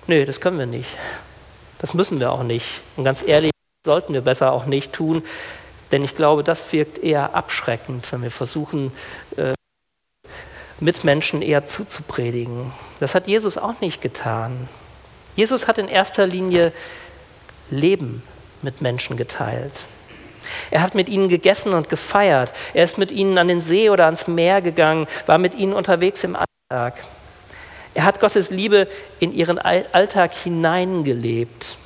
Nö, 0.06 0.24
das 0.24 0.40
können 0.40 0.58
wir 0.58 0.66
nicht. 0.66 0.90
Das 1.78 1.92
müssen 1.92 2.18
wir 2.18 2.32
auch 2.32 2.42
nicht. 2.42 2.80
Und 2.96 3.04
ganz 3.04 3.22
ehrlich, 3.26 3.50
sollten 3.84 4.14
wir 4.14 4.22
besser 4.22 4.52
auch 4.52 4.64
nicht 4.64 4.94
tun, 4.94 5.22
denn 5.92 6.02
ich 6.02 6.14
glaube, 6.16 6.42
das 6.42 6.72
wirkt 6.72 6.96
eher 6.96 7.34
abschreckend, 7.34 8.10
wenn 8.10 8.22
wir 8.22 8.30
versuchen, 8.30 8.90
äh, 9.36 9.52
Mitmenschen 10.80 11.42
eher 11.42 11.66
zuzupredigen. 11.66 12.72
Das 13.00 13.14
hat 13.14 13.26
Jesus 13.26 13.58
auch 13.58 13.80
nicht 13.80 14.00
getan. 14.00 14.68
Jesus 15.36 15.68
hat 15.68 15.78
in 15.78 15.88
erster 15.88 16.26
Linie 16.26 16.72
Leben 17.70 18.22
mit 18.62 18.80
Menschen 18.80 19.16
geteilt. 19.16 19.72
Er 20.70 20.82
hat 20.82 20.94
mit 20.94 21.08
ihnen 21.08 21.28
gegessen 21.28 21.72
und 21.72 21.88
gefeiert. 21.88 22.52
Er 22.74 22.84
ist 22.84 22.98
mit 22.98 23.12
ihnen 23.12 23.38
an 23.38 23.48
den 23.48 23.60
See 23.60 23.90
oder 23.90 24.06
ans 24.06 24.26
Meer 24.28 24.60
gegangen, 24.60 25.06
war 25.26 25.38
mit 25.38 25.54
ihnen 25.54 25.72
unterwegs 25.72 26.22
im 26.24 26.36
Alltag. 26.36 27.02
Er 27.94 28.04
hat 28.04 28.20
Gottes 28.20 28.50
Liebe 28.50 28.88
in 29.20 29.32
ihren 29.32 29.58
Alltag 29.58 30.32
hineingelebt. 30.34 31.76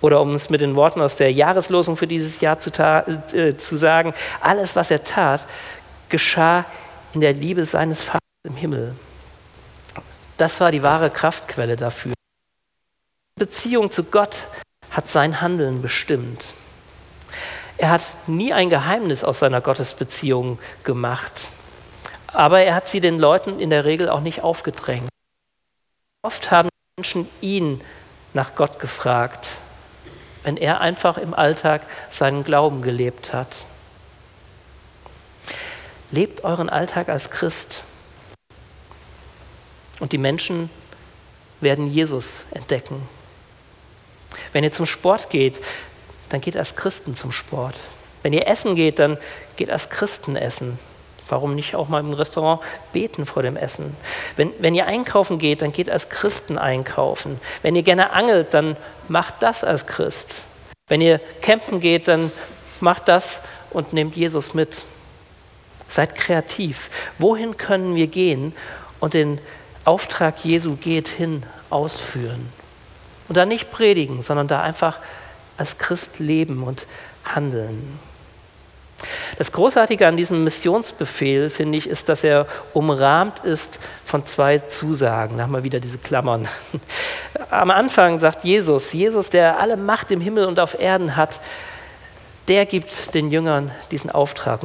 Oder 0.00 0.20
um 0.20 0.34
es 0.34 0.48
mit 0.48 0.62
den 0.62 0.76
Worten 0.76 1.02
aus 1.02 1.16
der 1.16 1.32
Jahreslosung 1.32 1.96
für 1.96 2.06
dieses 2.06 2.40
Jahr 2.40 2.58
zu, 2.58 2.70
äh, 2.70 3.56
zu 3.56 3.76
sagen, 3.76 4.14
alles, 4.40 4.76
was 4.76 4.90
er 4.90 5.04
tat, 5.04 5.46
geschah 6.08 6.64
in 7.12 7.20
der 7.20 7.32
Liebe 7.32 7.64
seines 7.64 8.02
Vaters 8.02 8.20
im 8.44 8.56
Himmel. 8.56 8.94
Das 10.36 10.60
war 10.60 10.72
die 10.72 10.82
wahre 10.82 11.10
Kraftquelle 11.10 11.76
dafür. 11.76 12.14
Die 13.36 13.40
Beziehung 13.40 13.90
zu 13.90 14.04
Gott 14.04 14.38
hat 14.90 15.08
sein 15.08 15.40
Handeln 15.40 15.82
bestimmt. 15.82 16.54
Er 17.76 17.90
hat 17.90 18.02
nie 18.26 18.52
ein 18.52 18.70
Geheimnis 18.70 19.24
aus 19.24 19.38
seiner 19.38 19.60
Gottesbeziehung 19.60 20.58
gemacht, 20.84 21.48
aber 22.26 22.60
er 22.60 22.74
hat 22.74 22.88
sie 22.88 23.00
den 23.00 23.18
Leuten 23.18 23.58
in 23.58 23.70
der 23.70 23.84
Regel 23.84 24.08
auch 24.08 24.20
nicht 24.20 24.42
aufgedrängt. 24.42 25.08
Oft 26.22 26.50
haben 26.50 26.68
Menschen 26.96 27.28
ihn 27.40 27.80
nach 28.34 28.54
Gott 28.54 28.78
gefragt, 28.78 29.48
wenn 30.42 30.56
er 30.56 30.80
einfach 30.80 31.16
im 31.16 31.32
Alltag 31.32 31.82
seinen 32.10 32.44
Glauben 32.44 32.82
gelebt 32.82 33.32
hat. 33.32 33.64
Lebt 36.12 36.42
euren 36.42 36.68
Alltag 36.68 37.08
als 37.08 37.30
Christ. 37.30 37.82
Und 40.00 40.12
die 40.12 40.18
Menschen 40.18 40.70
werden 41.60 41.88
Jesus 41.88 42.46
entdecken. 42.50 43.08
Wenn 44.52 44.64
ihr 44.64 44.72
zum 44.72 44.86
Sport 44.86 45.30
geht, 45.30 45.60
dann 46.30 46.40
geht 46.40 46.56
als 46.56 46.74
Christen 46.74 47.14
zum 47.14 47.30
Sport. 47.30 47.76
Wenn 48.22 48.32
ihr 48.32 48.48
essen 48.48 48.74
geht, 48.74 48.98
dann 48.98 49.18
geht 49.56 49.70
als 49.70 49.88
Christen 49.88 50.36
essen. 50.36 50.78
Warum 51.28 51.54
nicht 51.54 51.76
auch 51.76 51.88
mal 51.88 52.00
im 52.00 52.12
Restaurant 52.12 52.60
beten 52.92 53.24
vor 53.24 53.44
dem 53.44 53.56
Essen? 53.56 53.96
Wenn, 54.34 54.52
wenn 54.58 54.74
ihr 54.74 54.86
einkaufen 54.86 55.38
geht, 55.38 55.62
dann 55.62 55.72
geht 55.72 55.88
als 55.88 56.08
Christen 56.08 56.58
einkaufen. 56.58 57.40
Wenn 57.62 57.76
ihr 57.76 57.84
gerne 57.84 58.10
angelt, 58.10 58.52
dann 58.52 58.76
macht 59.06 59.36
das 59.40 59.62
als 59.62 59.86
Christ. 59.86 60.42
Wenn 60.88 61.00
ihr 61.00 61.20
campen 61.40 61.78
geht, 61.78 62.08
dann 62.08 62.32
macht 62.80 63.06
das 63.06 63.40
und 63.70 63.92
nehmt 63.92 64.16
Jesus 64.16 64.54
mit. 64.54 64.84
Seid 65.90 66.14
kreativ. 66.14 66.88
Wohin 67.18 67.56
können 67.56 67.96
wir 67.96 68.06
gehen 68.06 68.54
und 69.00 69.12
den 69.12 69.40
Auftrag 69.84 70.44
Jesu 70.44 70.76
geht 70.76 71.08
hin 71.08 71.42
ausführen? 71.68 72.48
Und 73.28 73.36
da 73.36 73.44
nicht 73.44 73.70
predigen, 73.70 74.22
sondern 74.22 74.48
da 74.48 74.62
einfach 74.62 75.00
als 75.56 75.78
Christ 75.78 76.20
leben 76.20 76.62
und 76.62 76.86
handeln. 77.24 77.98
Das 79.38 79.52
Großartige 79.52 80.06
an 80.06 80.16
diesem 80.16 80.44
Missionsbefehl, 80.44 81.50
finde 81.50 81.78
ich, 81.78 81.88
ist, 81.88 82.08
dass 82.08 82.22
er 82.22 82.46
umrahmt 82.72 83.40
ist 83.40 83.78
von 84.04 84.24
zwei 84.26 84.58
Zusagen. 84.58 85.38
Da 85.38 85.44
haben 85.44 85.52
wir 85.52 85.64
wieder 85.64 85.80
diese 85.80 85.98
Klammern. 85.98 86.46
Am 87.50 87.70
Anfang 87.70 88.18
sagt 88.18 88.44
Jesus, 88.44 88.92
Jesus, 88.92 89.30
der 89.30 89.58
alle 89.58 89.76
Macht 89.76 90.10
im 90.10 90.20
Himmel 90.20 90.46
und 90.46 90.60
auf 90.60 90.78
Erden 90.78 91.16
hat, 91.16 91.40
der 92.50 92.66
gibt 92.66 93.14
den 93.14 93.30
Jüngern 93.30 93.70
diesen 93.92 94.10
Auftrag. 94.10 94.60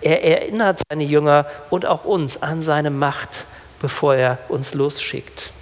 Er 0.00 0.24
erinnert 0.24 0.80
seine 0.88 1.04
Jünger 1.04 1.44
und 1.68 1.84
auch 1.84 2.06
uns 2.06 2.40
an 2.42 2.62
seine 2.62 2.90
Macht, 2.90 3.44
bevor 3.80 4.14
er 4.14 4.38
uns 4.48 4.72
losschickt. 4.72 5.52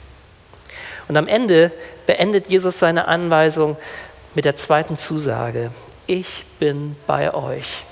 Und 1.08 1.16
am 1.16 1.26
Ende 1.26 1.72
beendet 2.06 2.46
Jesus 2.46 2.78
seine 2.78 3.08
Anweisung 3.08 3.76
mit 4.36 4.44
der 4.44 4.54
zweiten 4.54 4.96
Zusage. 4.96 5.72
Ich 6.06 6.44
bin 6.60 6.94
bei 7.08 7.34
euch, 7.34 7.84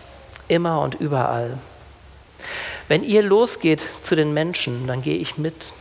immer 0.47 0.81
und 0.81 0.95
überall. 0.95 1.59
Wenn 2.87 3.03
ihr 3.03 3.25
losgeht 3.25 3.83
zu 4.05 4.15
den 4.15 4.33
Menschen, 4.33 4.87
dann 4.87 5.03
gehe 5.03 5.17
ich 5.17 5.37
mit. 5.37 5.73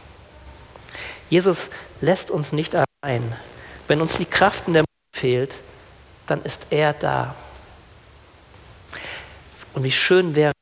Jesus 1.29 1.67
lässt 2.01 2.32
uns 2.32 2.53
nicht 2.53 2.73
allein. 2.73 3.36
Wenn 3.88 4.01
uns 4.01 4.17
die 4.17 4.25
Kraft 4.25 4.63
in 4.65 4.73
der 4.73 4.82
Mund 4.82 5.15
fehlt, 5.15 5.53
dann 6.25 6.41
ist 6.41 6.65
er 6.71 6.93
da. 6.93 7.36
Und 9.73 9.83
wie 9.83 9.91
schön 9.91 10.36
wäre, 10.36 10.53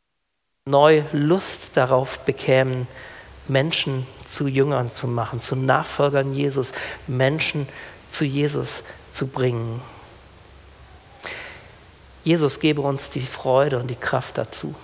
neu 0.65 1.03
Lust 1.11 1.75
darauf 1.75 2.19
bekämen, 2.19 2.87
Menschen 3.47 4.05
zu 4.25 4.47
Jüngern 4.47 4.91
zu 4.91 5.07
machen, 5.07 5.41
zu 5.41 5.55
Nachfolgern 5.55 6.33
Jesus, 6.33 6.71
Menschen 7.07 7.67
zu 8.09 8.25
Jesus 8.25 8.83
zu 9.11 9.27
bringen. 9.27 9.81
Jesus 12.23 12.59
gebe 12.59 12.81
uns 12.81 13.09
die 13.09 13.21
Freude 13.21 13.79
und 13.79 13.87
die 13.87 13.95
Kraft 13.95 14.37
dazu. 14.37 14.75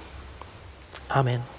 Amen. 1.07 1.56